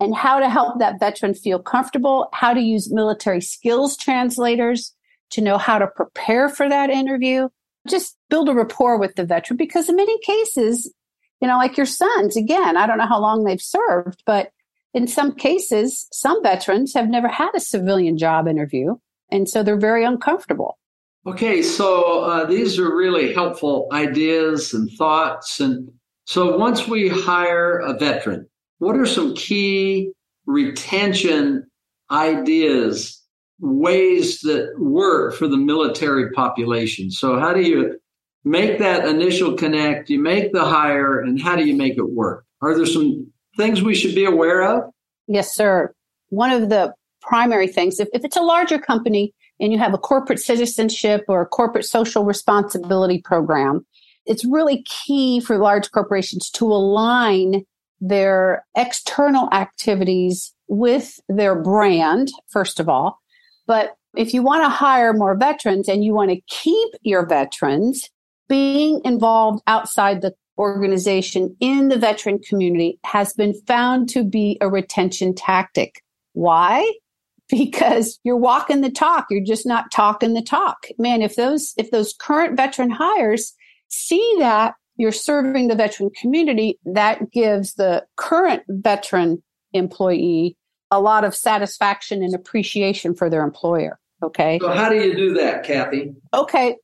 and 0.00 0.14
how 0.14 0.38
to 0.38 0.50
help 0.50 0.78
that 0.78 1.00
veteran 1.00 1.34
feel 1.34 1.58
comfortable, 1.58 2.28
how 2.32 2.52
to 2.52 2.60
use 2.60 2.92
military 2.92 3.40
skills 3.40 3.96
translators 3.96 4.94
to 5.30 5.40
know 5.40 5.58
how 5.58 5.78
to 5.78 5.86
prepare 5.86 6.48
for 6.48 6.68
that 6.68 6.90
interview, 6.90 7.48
just 7.88 8.16
build 8.28 8.48
a 8.48 8.54
rapport 8.54 8.98
with 8.98 9.14
the 9.14 9.24
veteran 9.24 9.56
because 9.56 9.88
in 9.88 9.96
many 9.96 10.18
cases, 10.20 10.92
you 11.40 11.48
know, 11.48 11.56
like 11.56 11.76
your 11.76 11.86
sons, 11.86 12.36
again, 12.36 12.76
I 12.76 12.86
don't 12.86 12.98
know 12.98 13.06
how 13.06 13.20
long 13.20 13.44
they've 13.44 13.60
served, 13.60 14.22
but 14.26 14.50
in 14.94 15.06
some 15.06 15.34
cases, 15.34 16.06
some 16.12 16.42
veterans 16.42 16.94
have 16.94 17.08
never 17.08 17.28
had 17.28 17.50
a 17.54 17.60
civilian 17.60 18.16
job 18.16 18.48
interview. 18.48 18.94
And 19.30 19.48
so 19.48 19.62
they're 19.62 19.76
very 19.76 20.04
uncomfortable. 20.04 20.78
Okay, 21.26 21.60
so 21.60 22.20
uh, 22.20 22.44
these 22.44 22.78
are 22.78 22.94
really 22.94 23.34
helpful 23.34 23.88
ideas 23.92 24.72
and 24.72 24.90
thoughts. 24.92 25.60
And 25.60 25.90
so 26.24 26.56
once 26.56 26.86
we 26.86 27.08
hire 27.08 27.78
a 27.78 27.94
veteran, 27.98 28.48
what 28.78 28.96
are 28.96 29.06
some 29.06 29.34
key 29.34 30.12
retention 30.46 31.66
ideas 32.10 33.20
ways 33.58 34.40
that 34.40 34.74
work 34.78 35.34
for 35.34 35.48
the 35.48 35.56
military 35.56 36.30
population. 36.32 37.10
So, 37.10 37.38
how 37.38 37.52
do 37.52 37.62
you 37.62 37.98
make 38.44 38.78
that 38.78 39.06
initial 39.06 39.54
connect? 39.54 40.10
You 40.10 40.20
make 40.20 40.52
the 40.52 40.64
hire, 40.64 41.20
and 41.20 41.40
how 41.40 41.56
do 41.56 41.66
you 41.66 41.74
make 41.74 41.96
it 41.96 42.10
work? 42.10 42.44
Are 42.62 42.74
there 42.74 42.86
some 42.86 43.30
things 43.56 43.82
we 43.82 43.94
should 43.94 44.14
be 44.14 44.24
aware 44.24 44.62
of? 44.62 44.90
Yes, 45.26 45.54
sir. 45.54 45.92
One 46.28 46.50
of 46.50 46.68
the 46.68 46.94
primary 47.22 47.68
things, 47.68 47.98
if, 48.00 48.08
if 48.12 48.24
it's 48.24 48.36
a 48.36 48.42
larger 48.42 48.78
company 48.78 49.34
and 49.58 49.72
you 49.72 49.78
have 49.78 49.94
a 49.94 49.98
corporate 49.98 50.38
citizenship 50.38 51.24
or 51.28 51.42
a 51.42 51.46
corporate 51.46 51.84
social 51.84 52.24
responsibility 52.24 53.20
program, 53.22 53.86
it's 54.26 54.44
really 54.44 54.82
key 54.82 55.40
for 55.40 55.58
large 55.58 55.90
corporations 55.90 56.50
to 56.50 56.66
align 56.66 57.64
their 58.00 58.64
external 58.76 59.48
activities 59.52 60.52
with 60.68 61.18
their 61.28 61.54
brand, 61.54 62.30
first 62.48 62.80
of 62.80 62.88
all, 62.88 63.20
but 63.66 63.96
if 64.16 64.32
you 64.32 64.42
want 64.42 64.64
to 64.64 64.68
hire 64.68 65.12
more 65.12 65.36
veterans 65.36 65.88
and 65.88 66.04
you 66.04 66.14
want 66.14 66.30
to 66.30 66.40
keep 66.48 66.90
your 67.02 67.26
veterans, 67.26 68.08
being 68.48 69.00
involved 69.04 69.62
outside 69.66 70.22
the 70.22 70.34
organization 70.58 71.54
in 71.60 71.88
the 71.88 71.98
veteran 71.98 72.38
community 72.38 72.98
has 73.04 73.32
been 73.34 73.54
found 73.66 74.08
to 74.08 74.24
be 74.24 74.56
a 74.60 74.68
retention 74.68 75.34
tactic. 75.34 76.02
Why? 76.32 76.90
Because 77.48 78.18
you're 78.24 78.36
walking 78.36 78.80
the 78.80 78.90
talk. 78.90 79.26
You're 79.30 79.40
just 79.40 79.66
not 79.66 79.92
talking 79.92 80.34
the 80.34 80.42
talk. 80.42 80.88
Man, 80.98 81.22
if 81.22 81.36
those, 81.36 81.74
if 81.76 81.92
those 81.92 82.12
current 82.18 82.56
veteran 82.56 82.90
hires 82.90 83.54
see 83.86 84.34
that 84.40 84.74
you're 84.96 85.12
serving 85.12 85.68
the 85.68 85.76
veteran 85.76 86.10
community, 86.20 86.76
that 86.84 87.30
gives 87.30 87.74
the 87.74 88.04
current 88.16 88.64
veteran 88.68 89.44
employee 89.72 90.56
a 90.90 91.00
lot 91.00 91.24
of 91.24 91.34
satisfaction 91.34 92.22
and 92.22 92.34
appreciation 92.34 93.14
for 93.14 93.28
their 93.28 93.42
employer. 93.42 93.98
Okay. 94.22 94.58
So, 94.60 94.72
how 94.72 94.88
do 94.88 94.96
you 94.96 95.14
do 95.14 95.34
that, 95.34 95.64
Kathy? 95.64 96.14
Okay. 96.32 96.76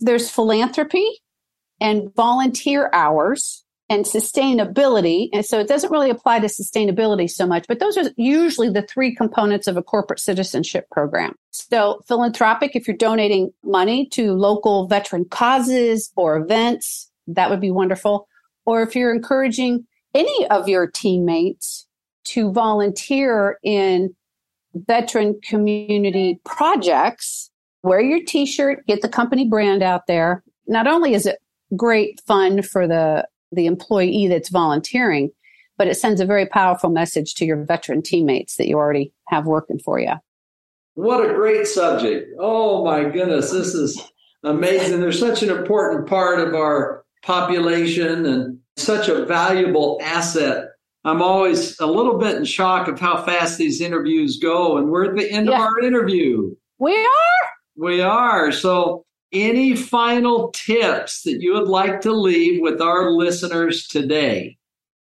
There's 0.00 0.30
philanthropy 0.30 1.06
and 1.80 2.14
volunteer 2.14 2.88
hours 2.92 3.64
and 3.90 4.04
sustainability. 4.04 5.28
And 5.32 5.44
so 5.44 5.58
it 5.58 5.68
doesn't 5.68 5.90
really 5.90 6.10
apply 6.10 6.40
to 6.40 6.46
sustainability 6.46 7.28
so 7.30 7.46
much, 7.46 7.66
but 7.66 7.80
those 7.80 7.96
are 7.96 8.10
usually 8.16 8.68
the 8.68 8.82
three 8.82 9.14
components 9.14 9.66
of 9.66 9.76
a 9.76 9.82
corporate 9.82 10.20
citizenship 10.20 10.86
program. 10.90 11.34
So 11.50 12.02
philanthropic, 12.06 12.76
if 12.76 12.86
you're 12.86 12.96
donating 12.96 13.50
money 13.64 14.06
to 14.10 14.34
local 14.34 14.86
veteran 14.86 15.24
causes 15.24 16.12
or 16.16 16.36
events, 16.36 17.10
that 17.28 17.50
would 17.50 17.60
be 17.60 17.70
wonderful. 17.70 18.28
Or 18.66 18.82
if 18.82 18.94
you're 18.94 19.14
encouraging 19.14 19.86
any 20.14 20.46
of 20.48 20.68
your 20.68 20.86
teammates 20.86 21.86
to 22.28 22.52
volunteer 22.52 23.58
in 23.62 24.14
veteran 24.74 25.40
community 25.42 26.40
projects, 26.44 27.50
wear 27.82 28.00
your 28.00 28.22
t 28.24 28.46
shirt, 28.46 28.86
get 28.86 29.02
the 29.02 29.08
company 29.08 29.48
brand 29.48 29.82
out 29.82 30.06
there. 30.06 30.42
Not 30.66 30.86
only 30.86 31.14
is 31.14 31.26
it 31.26 31.38
great 31.76 32.20
fun 32.26 32.62
for 32.62 32.86
the, 32.86 33.26
the 33.52 33.66
employee 33.66 34.28
that's 34.28 34.50
volunteering, 34.50 35.30
but 35.76 35.88
it 35.88 35.96
sends 35.96 36.20
a 36.20 36.26
very 36.26 36.46
powerful 36.46 36.90
message 36.90 37.34
to 37.34 37.46
your 37.46 37.64
veteran 37.64 38.02
teammates 38.02 38.56
that 38.56 38.68
you 38.68 38.76
already 38.76 39.12
have 39.28 39.46
working 39.46 39.78
for 39.78 39.98
you. 39.98 40.12
What 40.94 41.24
a 41.24 41.32
great 41.32 41.66
subject. 41.66 42.28
Oh 42.40 42.84
my 42.84 43.04
goodness, 43.04 43.52
this 43.52 43.74
is 43.74 44.02
amazing. 44.42 45.00
They're 45.00 45.12
such 45.12 45.42
an 45.42 45.50
important 45.50 46.08
part 46.08 46.40
of 46.40 46.54
our 46.54 47.04
population 47.22 48.26
and 48.26 48.58
such 48.76 49.08
a 49.08 49.24
valuable 49.24 50.00
asset 50.02 50.67
I'm 51.08 51.22
always 51.22 51.78
a 51.80 51.86
little 51.86 52.18
bit 52.18 52.36
in 52.36 52.44
shock 52.44 52.88
of 52.88 52.98
how 53.00 53.22
fast 53.22 53.58
these 53.58 53.80
interviews 53.80 54.38
go. 54.38 54.76
And 54.76 54.90
we're 54.90 55.10
at 55.10 55.16
the 55.16 55.30
end 55.30 55.48
yeah. 55.48 55.54
of 55.54 55.60
our 55.60 55.80
interview. 55.80 56.54
We 56.78 56.96
are. 56.96 57.48
We 57.76 58.00
are. 58.00 58.52
So, 58.52 59.04
any 59.30 59.76
final 59.76 60.50
tips 60.52 61.22
that 61.22 61.40
you 61.40 61.52
would 61.52 61.68
like 61.68 62.00
to 62.00 62.12
leave 62.12 62.62
with 62.62 62.80
our 62.80 63.10
listeners 63.10 63.86
today? 63.86 64.56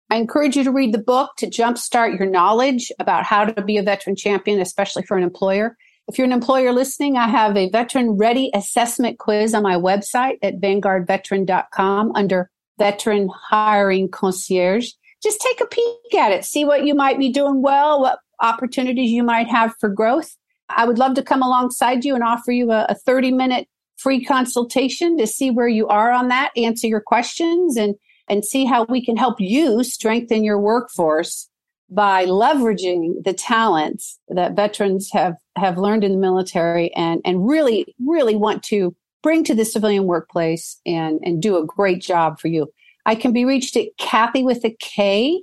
I 0.10 0.16
encourage 0.16 0.56
you 0.56 0.64
to 0.64 0.72
read 0.72 0.94
the 0.94 1.00
book 1.00 1.32
to 1.38 1.48
jumpstart 1.48 2.18
your 2.18 2.30
knowledge 2.30 2.92
about 3.00 3.26
how 3.26 3.44
to 3.44 3.62
be 3.62 3.78
a 3.78 3.84
veteran 3.84 4.16
champion, 4.16 4.62
especially 4.62 5.04
for 5.04 5.18
an 5.18 5.24
employer. 5.24 5.76
If 6.08 6.18
you're 6.18 6.26
an 6.26 6.32
employer 6.32 6.72
listening, 6.72 7.18
I 7.18 7.28
have 7.28 7.58
a 7.58 7.70
veteran 7.70 8.12
ready 8.12 8.52
assessment 8.54 9.18
quiz 9.18 9.54
on 9.54 9.64
my 9.64 9.76
website 9.76 10.38
at 10.44 10.62
vanguardveteran.com 10.62 12.12
under 12.16 12.52
veteran 12.78 13.30
hiring 13.50 14.10
concierge 14.10 14.92
just 15.26 15.42
take 15.42 15.60
a 15.60 15.66
peek 15.66 16.16
at 16.16 16.32
it, 16.32 16.46
see 16.46 16.64
what 16.64 16.86
you 16.86 16.94
might 16.94 17.18
be 17.18 17.30
doing 17.30 17.64
well, 17.64 18.00
what 18.00 18.20
opportunities 18.40 19.10
you 19.10 19.24
might 19.24 19.48
have 19.48 19.74
for 19.80 19.90
growth. 19.90 20.38
I 20.70 20.86
would 20.86 21.00
love 21.00 21.16
to 21.16 21.24
come 21.24 21.42
alongside 21.42 22.06
you 22.06 22.14
and 22.14 22.24
offer 22.24 22.52
you 22.52 22.72
a, 22.72 22.86
a 22.90 22.96
30 22.96 23.32
minute 23.32 23.68
free 23.98 24.24
consultation 24.24 25.18
to 25.18 25.26
see 25.26 25.50
where 25.50 25.68
you 25.68 25.88
are 25.88 26.12
on 26.12 26.28
that, 26.28 26.52
answer 26.56 26.86
your 26.86 27.02
questions 27.02 27.76
and, 27.76 27.96
and 28.28 28.46
see 28.46 28.66
how 28.66 28.86
we 28.86 29.04
can 29.04 29.18
help 29.18 29.40
you 29.40 29.84
strengthen 29.84 30.44
your 30.44 30.60
workforce 30.60 31.50
by 31.90 32.26
leveraging 32.26 33.24
the 33.24 33.34
talents 33.34 34.20
that 34.28 34.56
veterans 34.56 35.10
have, 35.12 35.36
have 35.56 35.78
learned 35.78 36.04
in 36.04 36.12
the 36.12 36.18
military 36.18 36.94
and, 36.94 37.22
and 37.26 37.48
really, 37.48 37.96
really 38.06 38.36
want 38.36 38.62
to 38.64 38.96
bring 39.24 39.44
to 39.44 39.56
the 39.56 39.66
civilian 39.66 40.06
workplace 40.06 40.80
and, 40.86 41.20
and 41.24 41.42
do 41.42 41.58
a 41.58 41.66
great 41.66 42.00
job 42.00 42.40
for 42.40 42.48
you. 42.48 42.72
I 43.06 43.16
can 43.16 43.34
be 43.34 43.46
reached 43.46 43.78
at 43.78 43.88
Kathy 43.98 44.44
with 44.44 44.66
a 44.66 44.76
K 44.80 45.42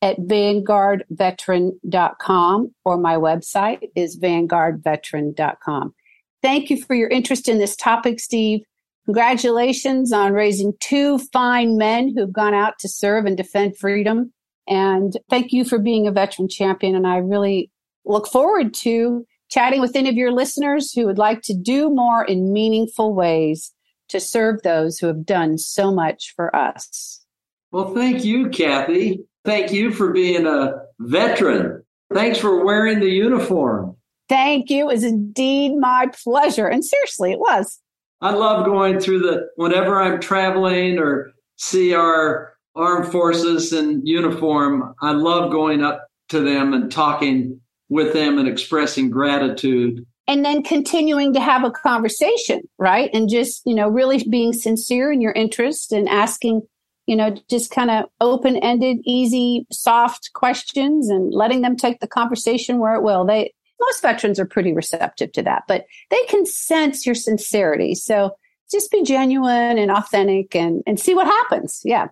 at 0.00 0.18
vanguardveteran.com 0.18 2.74
or 2.84 2.98
my 2.98 3.14
website 3.14 3.88
is 3.94 4.18
vanguardveteran.com. 4.18 5.94
Thank 6.42 6.70
you 6.70 6.82
for 6.82 6.94
your 6.94 7.08
interest 7.08 7.48
in 7.48 7.58
this 7.58 7.76
topic, 7.76 8.18
Steve. 8.18 8.62
Congratulations 9.04 10.12
on 10.12 10.32
raising 10.32 10.72
two 10.80 11.18
fine 11.32 11.76
men 11.76 12.12
who've 12.14 12.32
gone 12.32 12.54
out 12.54 12.78
to 12.80 12.88
serve 12.88 13.26
and 13.26 13.36
defend 13.36 13.76
freedom. 13.76 14.32
And 14.68 15.12
thank 15.28 15.52
you 15.52 15.64
for 15.64 15.78
being 15.78 16.06
a 16.06 16.12
veteran 16.12 16.48
champion. 16.48 16.94
And 16.94 17.06
I 17.06 17.18
really 17.18 17.70
look 18.04 18.26
forward 18.26 18.74
to 18.74 19.24
chatting 19.50 19.80
with 19.80 19.96
any 19.96 20.08
of 20.08 20.16
your 20.16 20.32
listeners 20.32 20.92
who 20.92 21.06
would 21.06 21.18
like 21.18 21.42
to 21.42 21.54
do 21.54 21.90
more 21.90 22.24
in 22.24 22.52
meaningful 22.52 23.14
ways 23.14 23.72
to 24.12 24.20
serve 24.20 24.62
those 24.62 24.98
who 24.98 25.06
have 25.08 25.26
done 25.26 25.58
so 25.58 25.92
much 25.92 26.32
for 26.36 26.54
us. 26.54 27.24
Well, 27.70 27.94
thank 27.94 28.24
you, 28.24 28.48
Kathy. 28.50 29.24
Thank 29.44 29.72
you 29.72 29.90
for 29.90 30.12
being 30.12 30.46
a 30.46 30.74
veteran. 31.00 31.82
Thanks 32.12 32.38
for 32.38 32.64
wearing 32.64 33.00
the 33.00 33.08
uniform. 33.08 33.96
Thank 34.28 34.70
you. 34.70 34.84
It 34.84 34.94
was 34.94 35.04
indeed 35.04 35.76
my 35.76 36.10
pleasure. 36.22 36.66
And 36.66 36.84
seriously, 36.84 37.32
it 37.32 37.40
was. 37.40 37.80
I 38.20 38.32
love 38.32 38.64
going 38.64 39.00
through 39.00 39.20
the, 39.20 39.48
whenever 39.56 40.00
I'm 40.00 40.20
traveling 40.20 40.98
or 40.98 41.32
see 41.56 41.94
our 41.94 42.54
armed 42.74 43.10
forces 43.10 43.72
in 43.72 44.06
uniform, 44.06 44.94
I 45.00 45.12
love 45.12 45.50
going 45.50 45.82
up 45.82 46.06
to 46.28 46.40
them 46.40 46.72
and 46.72 46.90
talking 46.90 47.60
with 47.88 48.12
them 48.12 48.38
and 48.38 48.48
expressing 48.48 49.10
gratitude. 49.10 50.06
And 50.28 50.44
then 50.44 50.62
continuing 50.62 51.32
to 51.34 51.40
have 51.40 51.64
a 51.64 51.70
conversation, 51.70 52.62
right? 52.78 53.10
And 53.12 53.28
just, 53.28 53.62
you 53.66 53.74
know, 53.74 53.88
really 53.88 54.24
being 54.30 54.52
sincere 54.52 55.10
in 55.10 55.20
your 55.20 55.32
interest 55.32 55.90
and 55.92 56.08
asking, 56.08 56.62
you 57.06 57.16
know, 57.16 57.34
just 57.50 57.72
kind 57.72 57.90
of 57.90 58.04
open 58.20 58.56
ended, 58.58 58.98
easy, 59.04 59.66
soft 59.72 60.30
questions 60.32 61.08
and 61.08 61.34
letting 61.34 61.62
them 61.62 61.76
take 61.76 61.98
the 61.98 62.06
conversation 62.06 62.78
where 62.78 62.94
it 62.94 63.02
will. 63.02 63.26
They, 63.26 63.52
most 63.80 64.00
veterans 64.00 64.38
are 64.38 64.46
pretty 64.46 64.72
receptive 64.72 65.32
to 65.32 65.42
that, 65.42 65.64
but 65.66 65.86
they 66.10 66.24
can 66.28 66.46
sense 66.46 67.04
your 67.04 67.16
sincerity. 67.16 67.96
So 67.96 68.36
just 68.70 68.92
be 68.92 69.02
genuine 69.02 69.76
and 69.76 69.90
authentic 69.90 70.54
and, 70.54 70.82
and 70.86 71.00
see 71.00 71.14
what 71.14 71.26
happens. 71.26 71.80
Yeah. 71.84 72.06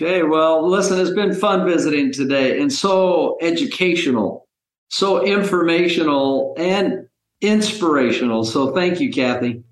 Okay. 0.00 0.22
Well, 0.22 0.68
listen, 0.68 1.00
it's 1.00 1.10
been 1.10 1.34
fun 1.34 1.66
visiting 1.66 2.12
today 2.12 2.60
and 2.60 2.72
so 2.72 3.38
educational, 3.40 4.46
so 4.88 5.24
informational 5.24 6.54
and 6.56 7.05
inspirational. 7.40 8.44
So 8.44 8.72
thank 8.72 9.00
you, 9.00 9.12
Kathy. 9.12 9.62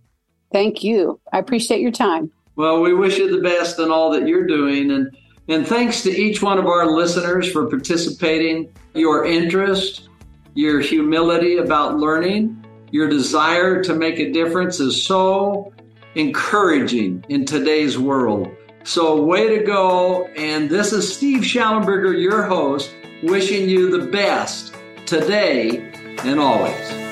Thank 0.52 0.84
you. 0.84 1.20
I 1.32 1.38
appreciate 1.38 1.80
your 1.80 1.90
time. 1.90 2.30
Well, 2.56 2.80
we 2.80 2.94
wish 2.94 3.18
you 3.18 3.34
the 3.34 3.42
best 3.42 3.78
in 3.78 3.90
all 3.90 4.10
that 4.12 4.28
you're 4.28 4.46
doing. 4.46 4.90
And, 4.90 5.16
and 5.48 5.66
thanks 5.66 6.02
to 6.02 6.10
each 6.10 6.42
one 6.42 6.58
of 6.58 6.66
our 6.66 6.86
listeners 6.86 7.50
for 7.50 7.66
participating, 7.68 8.72
your 8.94 9.24
interest, 9.24 10.08
your 10.54 10.80
humility 10.80 11.56
about 11.56 11.96
learning, 11.96 12.64
your 12.92 13.08
desire 13.08 13.82
to 13.82 13.94
make 13.94 14.20
a 14.20 14.30
difference 14.30 14.78
is 14.78 15.02
so 15.02 15.72
encouraging 16.14 17.24
in 17.28 17.44
today's 17.44 17.98
world. 17.98 18.48
So, 18.84 19.24
way 19.24 19.58
to 19.58 19.64
go. 19.64 20.26
And 20.36 20.68
this 20.70 20.92
is 20.92 21.12
Steve 21.12 21.40
Shallenberger, 21.40 22.20
your 22.20 22.42
host, 22.42 22.94
wishing 23.22 23.68
you 23.68 23.90
the 23.90 24.06
best 24.12 24.74
today 25.06 25.90
and 26.22 26.38
always. 26.38 27.03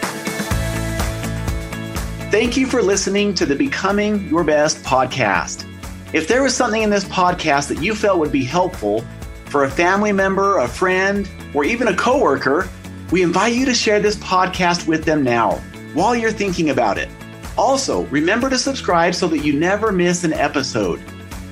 Thank 2.32 2.56
you 2.56 2.66
for 2.66 2.82
listening 2.82 3.34
to 3.34 3.44
the 3.44 3.54
Becoming 3.54 4.26
Your 4.26 4.42
Best 4.42 4.82
podcast. 4.82 5.66
If 6.14 6.28
there 6.28 6.42
was 6.42 6.56
something 6.56 6.80
in 6.80 6.88
this 6.88 7.04
podcast 7.04 7.68
that 7.68 7.82
you 7.82 7.94
felt 7.94 8.20
would 8.20 8.32
be 8.32 8.42
helpful 8.42 9.04
for 9.44 9.64
a 9.64 9.70
family 9.70 10.12
member, 10.12 10.56
a 10.56 10.66
friend, 10.66 11.28
or 11.52 11.62
even 11.62 11.88
a 11.88 11.94
coworker, 11.94 12.70
we 13.10 13.22
invite 13.22 13.52
you 13.52 13.66
to 13.66 13.74
share 13.74 14.00
this 14.00 14.16
podcast 14.16 14.86
with 14.86 15.04
them 15.04 15.22
now 15.22 15.56
while 15.92 16.16
you're 16.16 16.32
thinking 16.32 16.70
about 16.70 16.96
it. 16.96 17.10
Also, 17.58 18.04
remember 18.06 18.48
to 18.48 18.56
subscribe 18.56 19.14
so 19.14 19.28
that 19.28 19.44
you 19.44 19.52
never 19.52 19.92
miss 19.92 20.24
an 20.24 20.32
episode. 20.32 21.02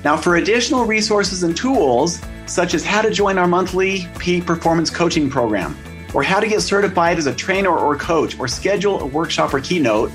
Now, 0.03 0.17
for 0.17 0.37
additional 0.37 0.85
resources 0.85 1.43
and 1.43 1.55
tools, 1.55 2.19
such 2.47 2.73
as 2.73 2.83
how 2.83 3.03
to 3.03 3.11
join 3.11 3.37
our 3.37 3.47
monthly 3.47 4.07
peak 4.17 4.47
performance 4.47 4.89
coaching 4.89 5.29
program, 5.29 5.77
or 6.15 6.23
how 6.23 6.39
to 6.39 6.47
get 6.47 6.61
certified 6.61 7.19
as 7.19 7.27
a 7.27 7.35
trainer 7.35 7.69
or 7.69 7.95
coach, 7.95 8.39
or 8.39 8.47
schedule 8.47 8.99
a 8.99 9.05
workshop 9.05 9.53
or 9.53 9.59
keynote, 9.59 10.11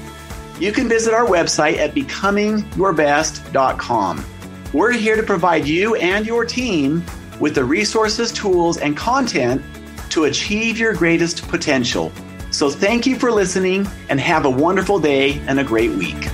you 0.59 0.73
can 0.73 0.89
visit 0.89 1.15
our 1.15 1.27
website 1.27 1.77
at 1.77 1.95
becomingyourbest.com. 1.95 4.25
We're 4.73 4.93
here 4.93 5.17
to 5.17 5.23
provide 5.23 5.67
you 5.67 5.95
and 5.97 6.27
your 6.27 6.45
team 6.45 7.05
with 7.41 7.55
the 7.55 7.65
resources, 7.65 8.33
tools, 8.33 8.77
and 8.79 8.97
content 8.97 9.63
to 10.11 10.25
achieve 10.25 10.79
your 10.79 10.95
greatest 10.95 11.47
potential. 11.49 12.13
So 12.51 12.71
thank 12.71 13.07
you 13.07 13.19
for 13.19 13.31
listening 13.31 13.87
and 14.09 14.19
have 14.21 14.47
a 14.47 14.51
wonderful 14.51 14.99
day 14.99 15.39
and 15.47 15.61
a 15.61 15.65
great 15.65 15.91
week. 15.91 16.29